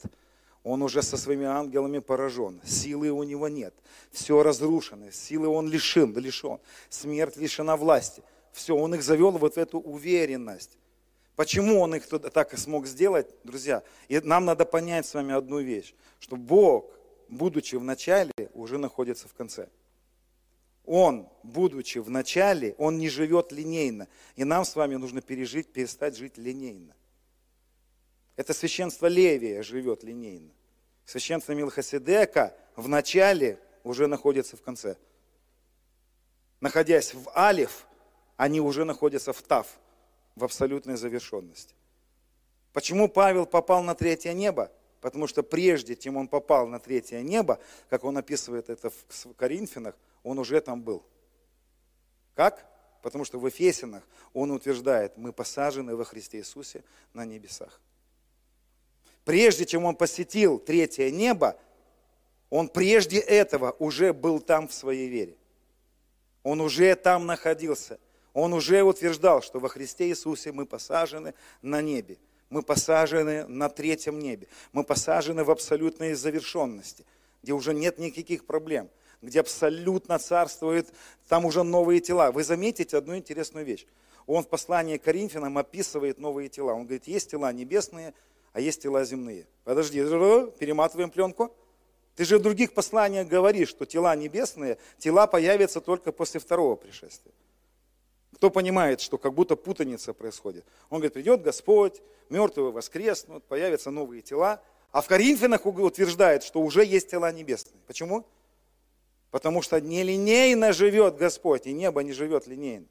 [0.66, 3.72] Он уже со своими ангелами поражен, силы у него нет,
[4.10, 6.58] все разрушено, силы он лишен, лишен,
[6.88, 8.20] смерть лишена власти.
[8.50, 10.76] Все, он их завел вот в эту уверенность.
[11.36, 13.84] Почему он их так смог сделать, друзья?
[14.08, 16.90] И нам надо понять с вами одну вещь, что Бог,
[17.28, 19.68] будучи в начале, уже находится в конце.
[20.84, 24.08] Он, будучи в начале, он не живет линейно.
[24.34, 26.92] И нам с вами нужно пережить, перестать жить линейно.
[28.34, 30.50] Это священство Левия живет линейно.
[31.06, 34.96] Священство Милхасидека в начале уже находится в конце.
[36.60, 37.86] Находясь в Алиф,
[38.36, 39.68] они уже находятся в Тав,
[40.34, 41.74] в абсолютной завершенности.
[42.72, 44.70] Почему Павел попал на третье небо?
[45.00, 49.94] Потому что прежде, чем он попал на третье небо, как он описывает это в Коринфянах,
[50.24, 51.04] он уже там был.
[52.34, 52.66] Как?
[53.02, 54.02] Потому что в Ефесинах
[54.32, 56.82] он утверждает, мы посажены во Христе Иисусе
[57.12, 57.80] на небесах.
[59.26, 61.58] Прежде чем он посетил третье небо,
[62.48, 65.34] он прежде этого уже был там в своей вере.
[66.44, 67.98] Он уже там находился.
[68.34, 72.18] Он уже утверждал, что во Христе Иисусе мы посажены на небе.
[72.50, 74.46] Мы посажены на третьем небе.
[74.72, 77.04] Мы посажены в абсолютной завершенности,
[77.42, 78.88] где уже нет никаких проблем,
[79.22, 80.86] где абсолютно царствует,
[81.26, 82.30] там уже новые тела.
[82.30, 83.86] Вы заметите одну интересную вещь.
[84.28, 86.74] Он в послании к Коринфянам описывает новые тела.
[86.74, 88.14] Он говорит, есть тела небесные,
[88.56, 89.46] а есть тела земные.
[89.64, 91.54] Подожди, перематываем пленку.
[92.14, 97.34] Ты же в других посланиях говоришь, что тела небесные, тела появятся только после второго пришествия.
[98.34, 100.64] Кто понимает, что как будто путаница происходит?
[100.88, 102.00] Он говорит, придет Господь,
[102.30, 104.62] мертвые воскреснут, появятся новые тела.
[104.90, 107.82] А в Коринфянах утверждает, что уже есть тела небесные.
[107.86, 108.24] Почему?
[109.30, 112.86] Потому что нелинейно живет Господь, и небо не живет линейно.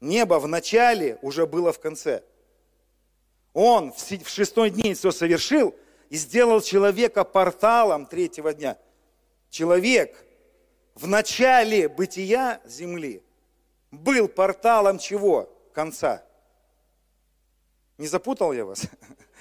[0.00, 2.24] Небо в начале уже было в конце.
[3.52, 5.74] Он в шестой день все совершил
[6.08, 8.78] и сделал человека порталом третьего дня.
[9.48, 10.24] Человек
[10.94, 13.22] в начале бытия земли
[13.90, 15.52] был порталом чего?
[15.72, 16.24] Конца.
[17.98, 18.82] Не запутал я вас?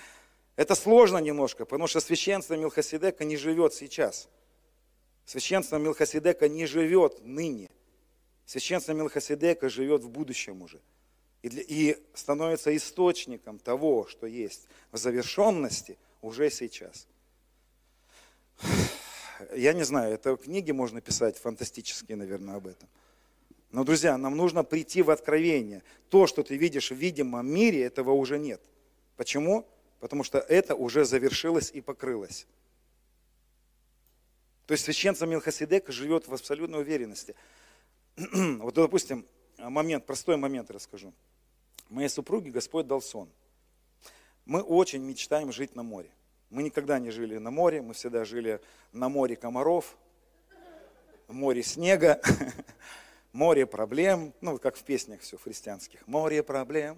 [0.56, 4.28] Это сложно немножко, потому что священство Милхасидека не живет сейчас.
[5.26, 7.70] Священство Милхасидека не живет ныне.
[8.46, 10.82] Священство Милхасидека живет в будущем уже
[11.42, 17.08] и, для, и становится источником того, что есть в завершенности уже сейчас.
[19.56, 22.90] Я не знаю, это книги можно писать фантастические, наверное, об этом.
[23.72, 25.84] Но, друзья, нам нужно прийти в откровение.
[26.10, 28.62] То, что ты видишь в видимом мире, этого уже нет.
[29.16, 29.66] Почему?
[30.00, 32.48] Потому что это уже завершилось и покрылось.
[34.66, 37.36] То есть священство Милхасидека живет в абсолютной уверенности.
[38.18, 39.26] Вот, допустим,
[39.58, 41.14] момент, простой момент расскажу
[41.90, 43.30] моей супруге Господь дал сон.
[44.46, 46.10] Мы очень мечтаем жить на море.
[46.50, 48.60] Мы никогда не жили на море, мы всегда жили
[48.92, 49.98] на море комаров,
[51.28, 52.20] море снега,
[53.34, 56.08] море проблем, ну, как в песнях все христианских.
[56.08, 56.98] Море проблем,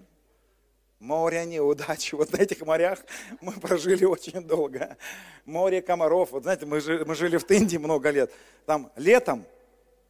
[0.98, 2.12] море неудач.
[2.14, 3.04] Вот на этих морях
[3.40, 4.96] мы прожили очень долго.
[5.44, 6.30] Море комаров.
[6.32, 8.32] Вот знаете, мы жили, мы жили в Тынде много лет.
[8.64, 9.44] Там летом,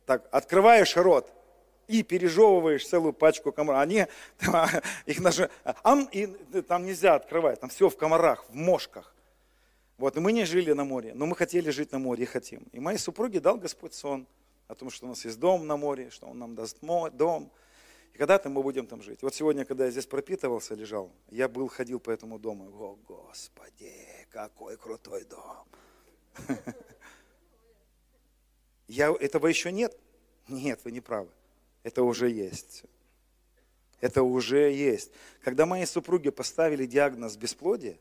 [0.06, 1.32] так, открываешь рот,
[1.92, 3.82] и пережевываешь целую пачку комаров.
[3.82, 4.06] Они,
[5.06, 5.50] их даже,
[5.82, 6.26] ам, и
[6.62, 9.14] там нельзя открывать, там все в комарах, в мошках.
[9.98, 12.62] Вот, и мы не жили на море, но мы хотели жить на море и хотим.
[12.72, 14.26] И моей супруге дал Господь сон
[14.68, 17.52] о том, что у нас есть дом на море, что Он нам даст дом.
[18.14, 19.22] И когда-то мы будем там жить.
[19.22, 22.70] Вот сегодня, когда я здесь пропитывался, лежал, я был, ходил по этому дому.
[22.70, 23.92] О, Господи,
[24.30, 25.66] какой крутой дом.
[28.88, 29.96] Я, этого еще нет?
[30.48, 31.30] Нет, вы не правы.
[31.82, 32.84] Это уже есть.
[34.00, 35.12] Это уже есть.
[35.42, 37.98] Когда моей супруге поставили диагноз бесплодия,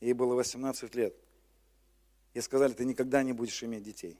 [0.00, 1.14] ей было 18 лет,
[2.34, 4.18] и сказали, ты никогда не будешь иметь детей.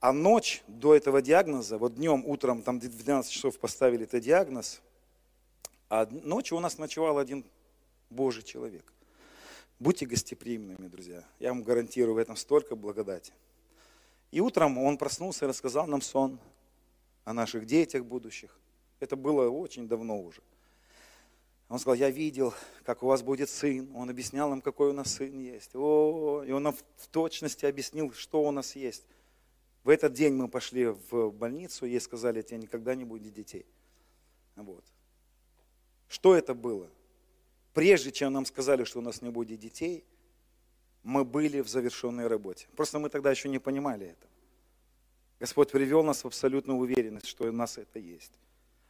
[0.00, 4.80] А ночь до этого диагноза, вот днем, утром, там в 12 часов поставили этот диагноз,
[5.88, 7.44] а ночью у нас ночевал один
[8.10, 8.92] Божий человек.
[9.78, 11.24] Будьте гостеприимными, друзья.
[11.38, 13.32] Я вам гарантирую в этом столько благодати.
[14.30, 16.38] И утром он проснулся и рассказал нам сон
[17.24, 18.58] о наших детях будущих.
[19.00, 20.42] Это было очень давно уже.
[21.68, 22.52] Он сказал, я видел,
[22.84, 23.90] как у вас будет сын.
[23.94, 25.74] Он объяснял нам, какой у нас сын есть.
[25.74, 29.06] О, и он нам в точности объяснил, что у нас есть.
[29.82, 33.66] В этот день мы пошли в больницу, ей сказали, тебе никогда не будет детей.
[34.54, 34.84] Вот.
[36.08, 36.90] Что это было?
[37.72, 40.04] Прежде чем нам сказали, что у нас не будет детей,
[41.02, 42.68] мы были в завершенной работе.
[42.76, 44.26] Просто мы тогда еще не понимали это.
[45.42, 48.30] Господь привел нас в абсолютную уверенность, что у нас это есть.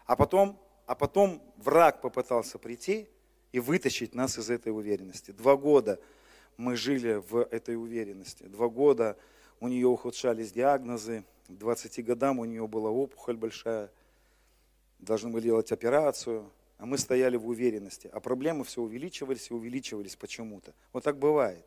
[0.05, 3.09] А потом, а потом враг попытался прийти
[3.53, 5.31] и вытащить нас из этой уверенности.
[5.31, 5.99] Два года
[6.59, 8.43] мы жили в этой уверенности.
[8.43, 9.17] Два года
[9.61, 11.25] у нее ухудшались диагнозы.
[11.49, 13.91] К 20 годам у нее была опухоль большая.
[14.99, 16.53] Должны были делать операцию.
[16.77, 18.11] А мы стояли в уверенности.
[18.13, 20.75] А проблемы все увеличивались и увеличивались почему-то.
[20.93, 21.65] Вот так бывает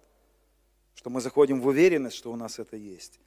[0.94, 3.20] что мы заходим в уверенность, что у нас это есть,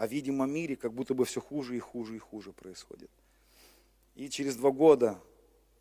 [0.00, 3.10] а в видимом мире как будто бы все хуже и хуже и хуже происходит.
[4.14, 5.20] И через два года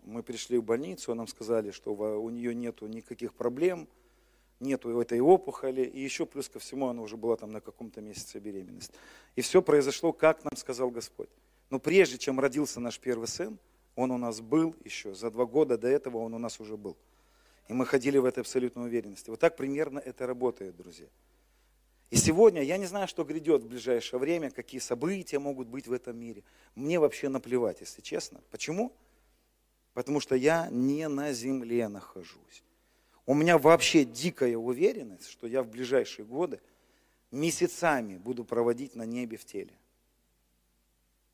[0.03, 3.88] мы пришли в больницу, нам сказали, что у нее нет никаких проблем,
[4.59, 8.39] нету этой опухоли, и еще плюс ко всему она уже была там на каком-то месяце
[8.39, 8.93] беременности.
[9.38, 11.30] И все произошло, как нам сказал Господь.
[11.70, 13.57] Но прежде чем родился наш первый сын,
[13.95, 16.97] он у нас был еще, за два года до этого он у нас уже был.
[17.70, 19.30] И мы ходили в этой абсолютной уверенности.
[19.30, 21.07] Вот так примерно это работает, друзья.
[22.10, 25.93] И сегодня я не знаю, что грядет в ближайшее время, какие события могут быть в
[25.93, 26.43] этом мире.
[26.74, 28.41] Мне вообще наплевать, если честно.
[28.49, 28.91] Почему?
[29.93, 32.64] Потому что я не на земле нахожусь.
[33.28, 36.60] У меня вообще дикая уверенность, что я в ближайшие годы
[37.30, 39.74] месяцами буду проводить на небе в теле.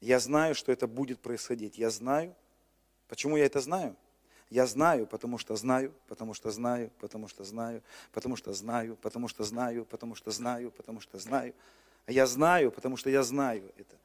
[0.02, 1.78] Я знаю, что это будет происходить.
[1.78, 2.36] Я знаю.
[3.08, 3.96] Почему я это знаю?
[4.56, 7.84] Я знаю, потому что знаю, потому что знаю, потому что знаю,
[8.14, 11.54] потому что знаю, потому что знаю, потому что знаю, потому что знаю.
[12.06, 13.98] А я знаю, потому что я знаю это.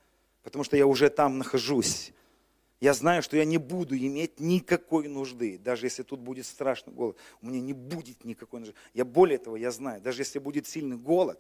[0.43, 2.13] Потому что я уже там нахожусь.
[2.81, 5.57] Я знаю, что я не буду иметь никакой нужды.
[5.57, 8.75] Даже если тут будет страшный голод, у меня не будет никакой нужды.
[8.93, 11.39] Я более того, я знаю, даже если будет сильный голод,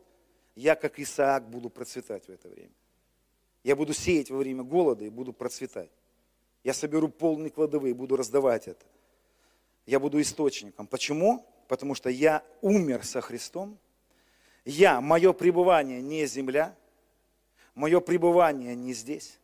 [0.55, 2.71] я как Исаак буду процветать в это время.
[3.65, 5.91] Я буду сеять во время голода и буду процветать.
[6.63, 8.87] Я соберу полные кладовые, буду раздавать это.
[9.91, 10.87] Я буду источником.
[10.87, 11.45] Почему?
[11.67, 13.77] Потому что я умер со Христом.
[14.65, 16.77] Я, мое пребывание не земля,
[17.75, 19.41] мое пребывание не здесь.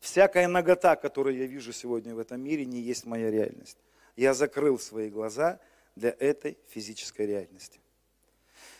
[0.00, 3.76] Всякая нагота, которую я вижу сегодня в этом мире, не есть моя реальность.
[4.16, 5.60] Я закрыл свои глаза
[5.96, 7.78] для этой физической реальности.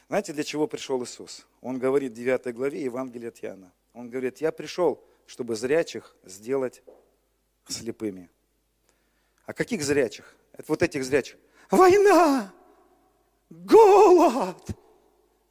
[0.09, 1.47] Знаете, для чего пришел Иисус?
[1.61, 3.73] Он говорит в 9 главе Евангелия от Иоанна.
[3.93, 6.83] Он говорит, я пришел, чтобы зрячих сделать
[7.69, 8.31] слепыми.
[9.45, 10.35] А каких зрячих?
[10.55, 11.37] Это вот этих зрячих.
[11.71, 12.53] Война,
[13.51, 14.65] голод,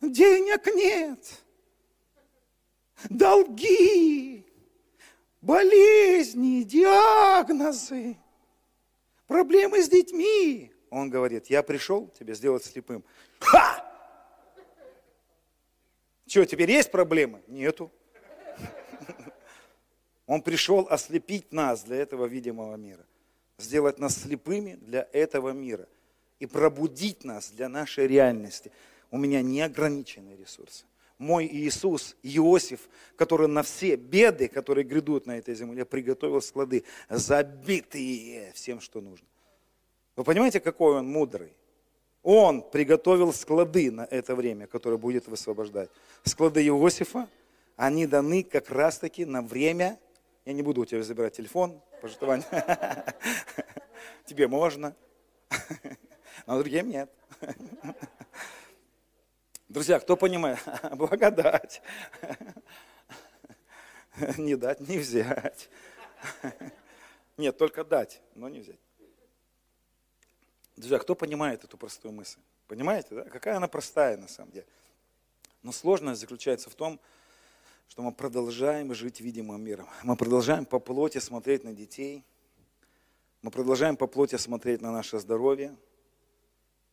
[0.01, 1.43] денег нет,
[3.09, 4.45] долги,
[5.41, 8.15] болезни, диагнозы,
[9.27, 10.71] проблемы с детьми.
[10.89, 13.03] Он говорит, я пришел тебя сделать слепым.
[13.39, 13.83] Ха!
[16.27, 17.43] Что, теперь есть проблемы?
[17.47, 17.91] Нету.
[20.25, 23.05] Он пришел ослепить нас для этого видимого мира,
[23.57, 25.87] сделать нас слепыми для этого мира
[26.39, 28.71] и пробудить нас для нашей реальности.
[29.11, 30.85] У меня неограниченные ресурсы.
[31.17, 38.51] Мой Иисус, Иосиф, который на все беды, которые грядут на этой земле, приготовил склады, забитые
[38.53, 39.27] всем, что нужно.
[40.15, 41.53] Вы понимаете, какой он мудрый?
[42.23, 45.89] Он приготовил склады на это время, которое будет высвобождать.
[46.23, 47.27] Склады Иосифа,
[47.75, 49.99] они даны как раз-таки на время
[50.45, 52.45] я не буду у тебя забирать телефон, пожертвование.
[54.25, 54.95] Тебе можно,
[56.45, 57.11] но другим нет.
[59.69, 60.59] Друзья, кто понимает?
[60.93, 61.81] Благодать.
[64.37, 65.69] Не дать, не взять.
[67.37, 68.79] Нет, только дать, но не взять.
[70.75, 72.39] Друзья, кто понимает эту простую мысль?
[72.67, 73.23] Понимаете, да?
[73.23, 74.67] Какая она простая на самом деле.
[75.63, 77.03] Но сложность заключается в том, что
[77.97, 79.87] мы продолжаем жить видимым миром.
[80.03, 82.23] Мы продолжаем по плоти смотреть на детей.
[83.41, 85.75] Мы продолжаем по плоти смотреть на наше здоровье.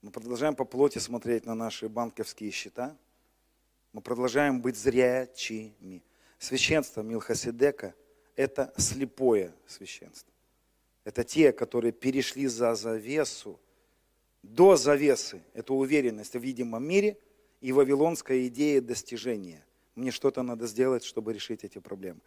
[0.03, 2.97] Мы продолжаем по плоти смотреть на наши банковские счета.
[3.93, 6.03] Мы продолжаем быть зрячими.
[6.39, 7.95] Священство Милхасидека–
[8.37, 10.33] это слепое священство.
[11.05, 13.59] Это те, которые перешли за завесу,
[14.43, 17.19] до завесы, это уверенность в видимом мире
[17.61, 19.65] и вавилонская идея достижения.
[19.95, 22.21] Мне что-то надо сделать, чтобы решить эти проблемы.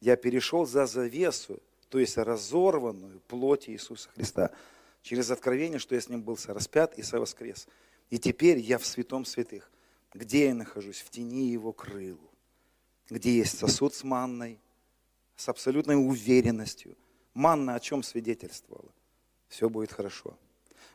[0.00, 4.50] Я перешел за завесу, то есть разорванную плоть Иисуса Христа,
[5.02, 7.68] через откровение, что я с Ним был распят и совоскрес.
[8.10, 9.70] И теперь я в святом святых.
[10.12, 11.00] Где я нахожусь?
[11.00, 12.30] В тени Его крылу.
[13.10, 14.60] Где есть сосуд с манной,
[15.36, 16.96] с абсолютной уверенностью.
[17.34, 18.92] Манна о чем свидетельствовала?
[19.48, 20.36] Все будет хорошо.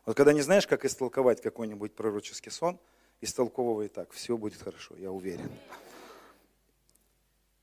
[0.05, 2.79] Вот когда не знаешь, как истолковать какой-нибудь пророческий сон,
[3.21, 5.51] истолковывай так, все будет хорошо, я уверен.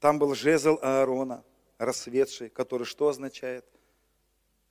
[0.01, 1.44] Там был жезл Аарона,
[1.78, 3.64] рассветший, который что означает?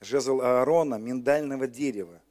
[0.01, 2.21] Жезл Аарона, миндального дерева,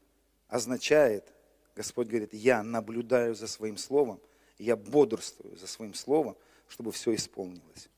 [0.48, 1.32] означает,
[1.74, 4.20] Господь говорит, я наблюдаю за своим словом,
[4.58, 6.36] я бодрствую за своим словом,
[6.68, 7.88] чтобы все исполнилось.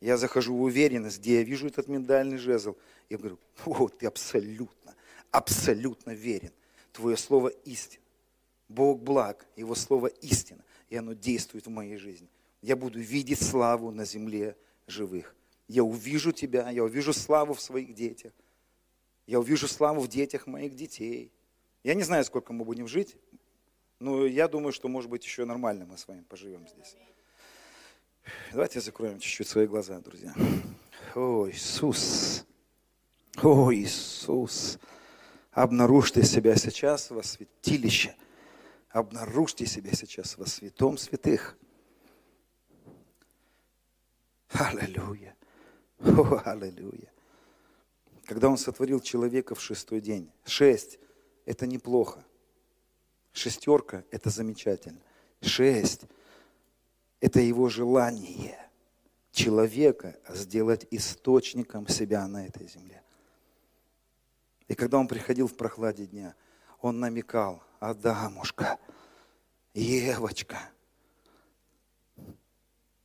[0.00, 2.76] Я захожу в уверенность, где я вижу этот миндальный жезл.
[3.10, 4.94] Я говорю, о, ты абсолютно,
[5.32, 6.52] абсолютно верен.
[6.92, 8.02] Твое слово истина.
[8.68, 12.28] Бог благ, Его слово истина, и оно действует в моей жизни.
[12.62, 14.56] Я буду видеть славу на земле
[14.86, 15.34] живых.
[15.68, 18.32] Я увижу Тебя, я увижу славу в своих детях.
[19.26, 21.30] Я увижу славу в детях моих детей.
[21.84, 23.16] Я не знаю, сколько мы будем жить,
[24.00, 26.96] но я думаю, что, может быть, еще нормально мы с вами поживем здесь.
[28.52, 30.34] Давайте закроем чуть-чуть свои глаза, друзья.
[31.14, 32.46] О, Иисус!
[33.42, 34.78] О, Иисус!
[35.52, 38.14] Обнаружьте себя сейчас во святилище.
[38.90, 41.58] Обнаружьте себя сейчас во святом святых.
[44.50, 45.36] Аллилуйя.
[46.00, 47.12] О, аллилуйя.
[48.24, 50.30] Когда Он сотворил человека в шестой день.
[50.44, 50.98] Шесть–
[51.46, 52.24] это неплохо.
[53.32, 55.00] Шестерка– это замечательно.
[55.40, 56.02] Шесть–
[57.20, 58.58] это Его желание
[59.32, 63.02] человека сделать источником себя на этой земле.
[64.66, 66.34] И когда он приходил в прохладе дня,
[66.80, 68.78] он намекал, Адамушка,
[69.74, 70.58] Евочка,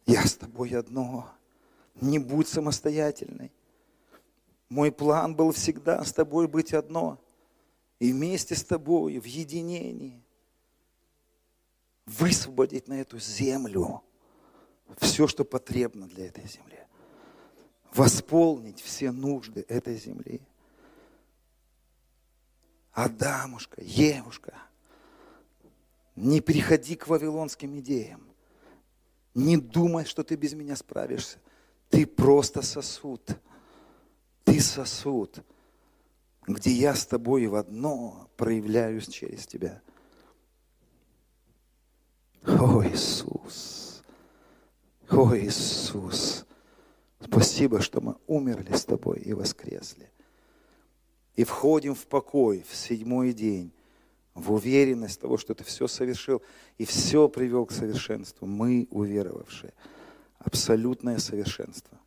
[0.05, 1.29] я с тобой одно,
[2.01, 3.51] не будь самостоятельной.
[4.69, 7.19] Мой план был всегда с тобой быть одно,
[7.99, 10.23] и вместе с тобой в единении
[12.05, 14.01] высвободить на эту землю
[14.97, 16.79] все, что потребно для этой земли.
[17.93, 20.41] Восполнить все нужды этой земли–
[22.93, 24.53] Адамушка, Евушка,
[26.15, 28.32] не приходи к вавилонским идеям.
[29.33, 31.39] Не думай, что ты без меня справишься.
[31.89, 33.37] Ты просто сосуд.
[34.43, 35.39] Ты сосуд,
[36.45, 39.81] где я с тобой в одно проявляюсь через тебя.
[42.45, 44.03] О, Иисус!
[45.09, 46.45] О, Иисус!
[47.21, 50.13] Спасибо, что мы умерли с тобой и воскресли
[51.35, 53.71] и входим в покой в седьмой день,
[54.33, 56.41] в уверенность того, что ты все совершил
[56.77, 58.45] и все привел к совершенству.
[58.45, 59.73] Мы уверовавшие.
[60.39, 61.99] Абсолютное совершенство.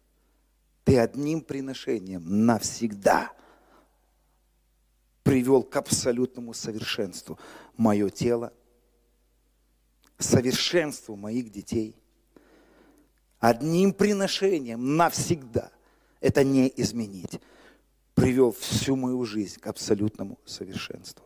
[0.85, 3.33] Ты одним приношением навсегда
[5.23, 7.39] привел к абсолютному совершенству
[7.77, 8.53] мое тело,
[10.19, 11.97] совершенству моих детей.
[13.39, 15.71] Одним приношением навсегда
[16.21, 17.41] это не изменить
[18.15, 21.25] привел всю мою жизнь к абсолютному совершенству.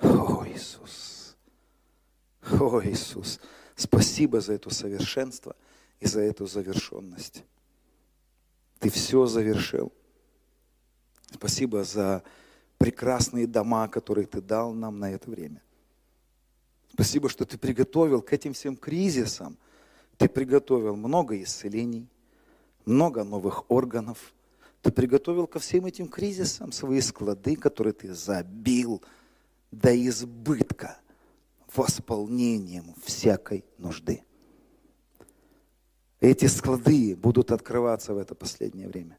[0.00, 1.36] О, Иисус!
[2.42, 3.40] О, Иисус!
[3.76, 5.54] Спасибо за это совершенство
[6.00, 7.44] и за эту завершенность.
[8.80, 9.92] Ты все завершил.
[11.30, 12.22] Спасибо за
[12.78, 15.62] прекрасные дома, которые ты дал нам на это время.
[16.92, 19.56] Спасибо, что ты приготовил к этим всем кризисам.
[20.16, 22.08] Ты приготовил много исцелений,
[22.84, 24.34] много новых органов.
[24.82, 29.02] Ты приготовил ко всем этим кризисам свои склады, которые ты забил
[29.70, 30.98] до избытка
[31.74, 34.22] восполнением всякой нужды.
[36.20, 39.18] Эти склады будут открываться в это последнее время,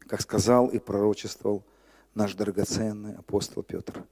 [0.00, 1.64] как сказал и пророчествовал
[2.14, 4.04] наш драгоценный апостол Петр,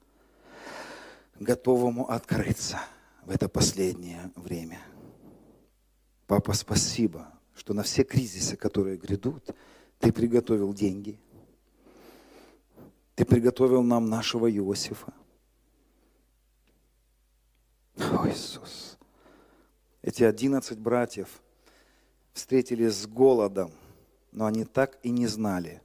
[1.38, 2.80] готовому открыться
[3.24, 4.80] в это последнее время.
[6.26, 9.50] Папа, спасибо что на все кризисы, которые грядут,
[9.98, 11.18] ты приготовил деньги,
[13.14, 15.12] ты приготовил нам нашего Иосифа.
[17.98, 18.98] О, Иисус.
[20.02, 21.42] Эти одиннадцать братьев
[22.32, 23.70] встретились с голодом,
[24.32, 25.82] но они так и не знали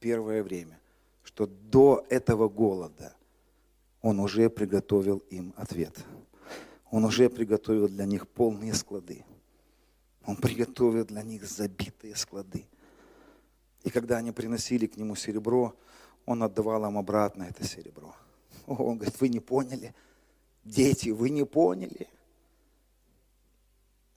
[0.00, 0.78] первое время,
[1.22, 3.14] что до этого голода
[4.02, 6.04] Он уже приготовил им ответ.
[6.90, 9.24] Он уже приготовил для них полные склады.
[10.24, 12.66] Он приготовил для них забитые склады.
[13.82, 15.74] И когда они приносили к нему серебро,
[16.24, 18.14] он отдавал им обратно это серебро.
[18.66, 19.94] Он говорит, вы не поняли?
[20.66, 22.08] Дети, вы не поняли?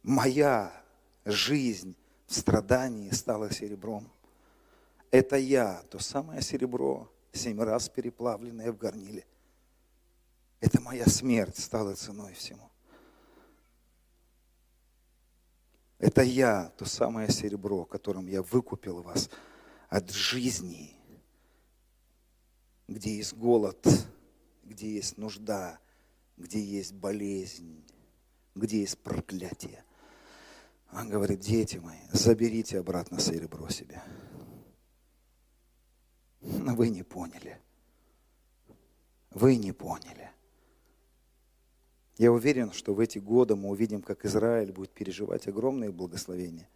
[0.02, 0.84] Моя
[1.24, 1.96] жизнь
[2.26, 4.12] в страдании стала серебром.
[5.12, 9.28] Это я, то самое серебро, семь раз переплавленное в горниле.
[10.60, 12.72] Это моя смерть стала ценой всему.
[16.00, 19.30] Это я, то самое серебро, которым я выкупил вас
[19.88, 20.96] от жизни,
[22.88, 23.88] где есть голод,
[24.64, 25.80] где есть нужда,
[26.40, 27.84] где есть болезнь,
[28.56, 29.84] где есть проклятие.
[30.92, 34.02] Он говорит, дети мои, заберите обратно серебро себе.
[36.42, 37.60] Но вы не поняли.
[39.32, 40.32] Вы не поняли.
[42.18, 46.68] Я уверен, что в эти годы мы увидим, как Израиль будет переживать огромные благословения.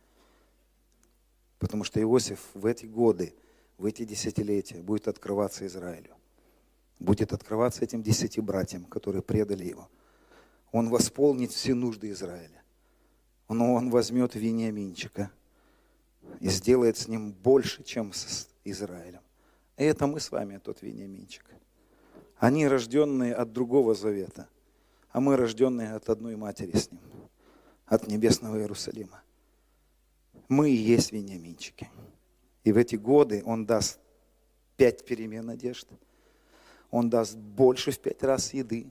[1.57, 3.33] Потому что Иосиф в эти годы,
[3.77, 6.15] в эти десятилетия будет открываться Израилю.
[6.99, 9.89] Будет открываться этим десяти братьям, которые предали его.
[10.71, 12.63] Он восполнит все нужды Израиля
[13.53, 15.31] но он возьмет Вениаминчика
[16.39, 19.21] и сделает с ним больше, чем с Израилем.
[19.77, 21.45] И это мы с вами, тот Вениаминчик.
[22.37, 24.47] Они рожденные от другого завета,
[25.09, 27.01] а мы рожденные от одной матери с ним,
[27.85, 29.21] от небесного Иерусалима.
[30.49, 31.89] Мы и есть Вениаминчики.
[32.63, 33.99] И в эти годы он даст
[34.77, 35.97] пять перемен одежды.
[36.93, 38.85] Он даст больше в пять раз еды.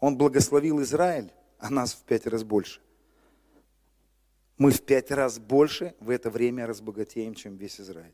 [0.00, 2.80] Он благословил Израиль, а нас в пять раз больше
[4.60, 8.12] мы в пять раз больше в это время разбогатеем, чем весь Израиль.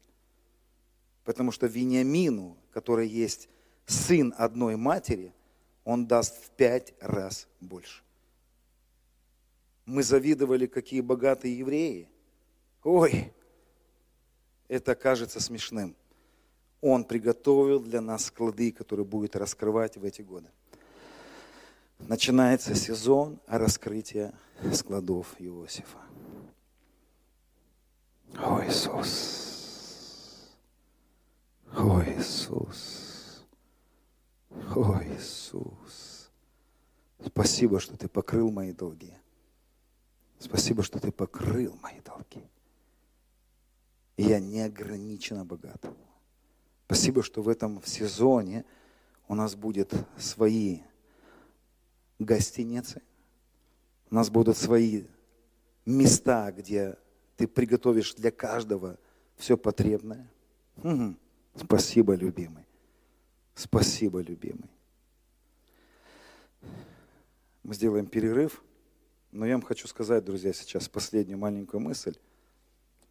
[1.25, 3.49] Потому что Вениамину, который есть
[3.85, 5.35] сын одной матери,
[5.83, 8.05] он даст в пять раз больше.
[9.87, 12.09] Мы завидовали, какие богатые евреи.
[12.85, 13.33] Ой,
[14.69, 15.97] это кажется смешным.
[16.89, 20.47] Он приготовил для нас склады, которые будет раскрывать в эти годы.
[21.99, 24.33] Начинается сезон раскрытия
[24.73, 25.99] складов Иосифа.
[28.37, 30.55] О, Иисус!
[31.73, 33.45] О, Иисус!
[34.77, 36.31] О, Иисус!
[37.27, 39.13] Спасибо, что Ты покрыл мои долги.
[40.39, 42.49] Спасибо, что Ты покрыл мои долги.
[44.17, 45.85] И я неограниченно богат.
[46.87, 48.65] Спасибо, что в этом сезоне
[49.27, 50.81] у нас будет свои
[52.21, 53.03] гостиницы,
[54.09, 55.05] у нас будут свои
[55.85, 56.97] места, где
[57.37, 58.99] ты приготовишь для каждого
[59.37, 60.31] все потребное.
[60.77, 61.17] Угу.
[61.57, 62.65] Спасибо, любимый.
[63.57, 64.71] Спасибо, любимый.
[67.65, 68.63] Мы сделаем перерыв,
[69.33, 72.15] но я вам хочу сказать, друзья, сейчас последнюю маленькую мысль.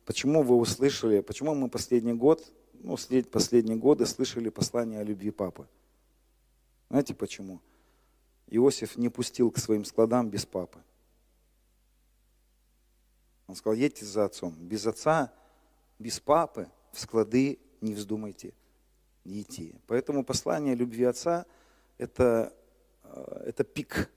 [0.06, 2.54] Почему вы услышали, почему мы последний год,
[2.86, 5.68] ну, последние годы слышали послание о любви папы?
[6.90, 7.60] Знаете почему?
[8.46, 10.80] Иосиф не пустил к своим складам без папы.
[13.48, 14.54] Он сказал, едьте за отцом.
[14.60, 15.34] Без отца,
[15.98, 18.54] без папы в склады не вздумайте
[19.24, 19.74] идти.
[19.88, 21.48] Поэтому послание любви отца
[21.98, 22.54] это,
[23.04, 24.12] э, это пик.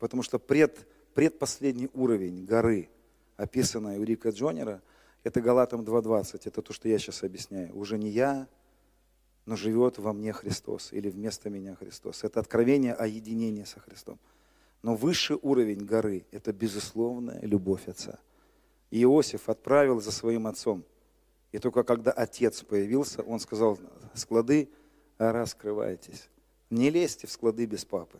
[0.00, 2.90] Потому что пред, предпоследний уровень горы,
[3.36, 4.82] описанная у Рика Джонера,
[5.24, 6.42] это Галатам 2.20.
[6.44, 7.76] Это то, что я сейчас объясняю.
[7.76, 8.48] Уже не я,
[9.46, 12.24] но живет во мне Христос или вместо меня Христос.
[12.24, 14.18] Это откровение о единении со Христом.
[14.82, 18.18] Но высший уровень горы– это безусловная любовь Отца.
[18.90, 20.84] Иосиф отправил за своим отцом.
[21.52, 23.78] И только когда отец появился, он сказал,
[24.14, 24.70] склады,
[25.18, 26.28] раскрывайтесь.
[26.68, 28.18] Не лезьте в склады без папы.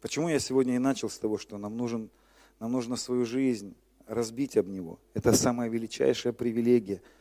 [0.00, 2.10] Почему я сегодня и начал с того, что нам, нужен,
[2.58, 3.74] нам нужно свою жизнь
[4.06, 4.98] разбить об него.
[5.14, 7.02] Это самая величайшая привилегия–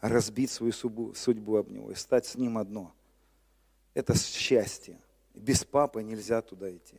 [0.00, 2.94] разбить свою судьбу, судьбу об него и стать с ним одно.
[3.94, 5.00] Это счастье.
[5.34, 6.96] Без папы нельзя туда идти.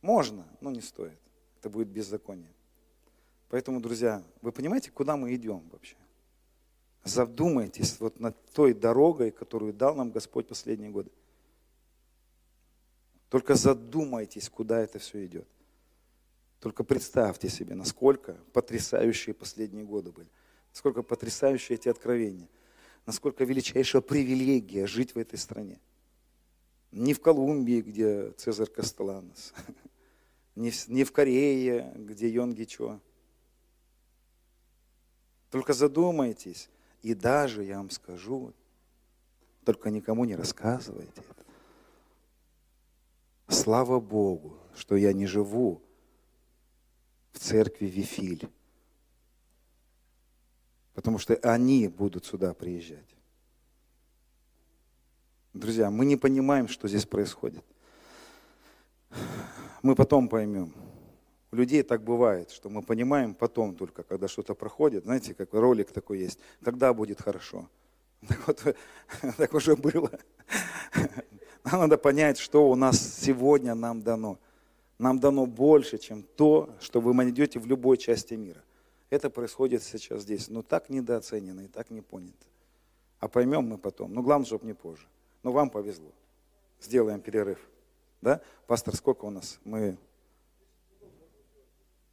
[0.00, 1.18] Можно, но не стоит.
[1.58, 2.52] Это будет беззаконие.
[3.48, 5.96] Поэтому, друзья, вы понимаете, куда мы идем вообще?
[7.04, 11.10] Задумайтесь вот над той дорогой, которую дал нам Господь последние годы.
[13.28, 15.48] Только задумайтесь, куда это все идет.
[16.60, 20.28] Только представьте себе, насколько потрясающие последние годы были.
[20.72, 22.48] Сколько потрясающие эти откровения.
[23.04, 25.80] Насколько величайшая привилегия жить в этой стране.
[26.92, 29.52] Не в Колумбии, где Цезарь Кастеланос,
[30.54, 33.00] не в Корее, где Йонги Чо.
[35.50, 36.68] Только задумайтесь,
[37.02, 38.52] и даже, я вам скажу,
[39.64, 41.44] только никому не рассказывайте это.
[43.48, 45.82] Слава Богу, что я не живу
[47.36, 48.48] в церкви Вифиль,
[50.94, 53.14] потому что они будут сюда приезжать.
[55.52, 57.62] Друзья, мы не понимаем, что здесь происходит.
[59.82, 60.72] Мы потом поймем.
[61.52, 65.04] У людей так бывает, что мы понимаем потом только, когда что-то проходит.
[65.04, 66.38] Знаете, как ролик такой есть.
[66.64, 67.68] Когда будет хорошо?
[68.28, 68.76] Так вот,
[69.36, 70.10] так уже было.
[71.64, 74.38] Нам надо понять, что у нас сегодня нам дано.
[74.98, 78.62] Нам дано больше, чем то, что вы найдете в любой части мира.
[79.10, 80.48] Это происходит сейчас здесь.
[80.48, 82.46] Но так недооценено и так не понято.
[83.18, 84.12] А поймем мы потом.
[84.12, 85.06] Но главное, чтобы не позже.
[85.42, 86.10] Но вам повезло.
[86.80, 87.58] Сделаем перерыв.
[88.20, 88.40] Да?
[88.66, 89.58] Пастор, сколько у нас?
[89.64, 89.96] Мы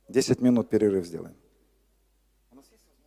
[0.10, 1.36] 10 минут перерыв сделаем.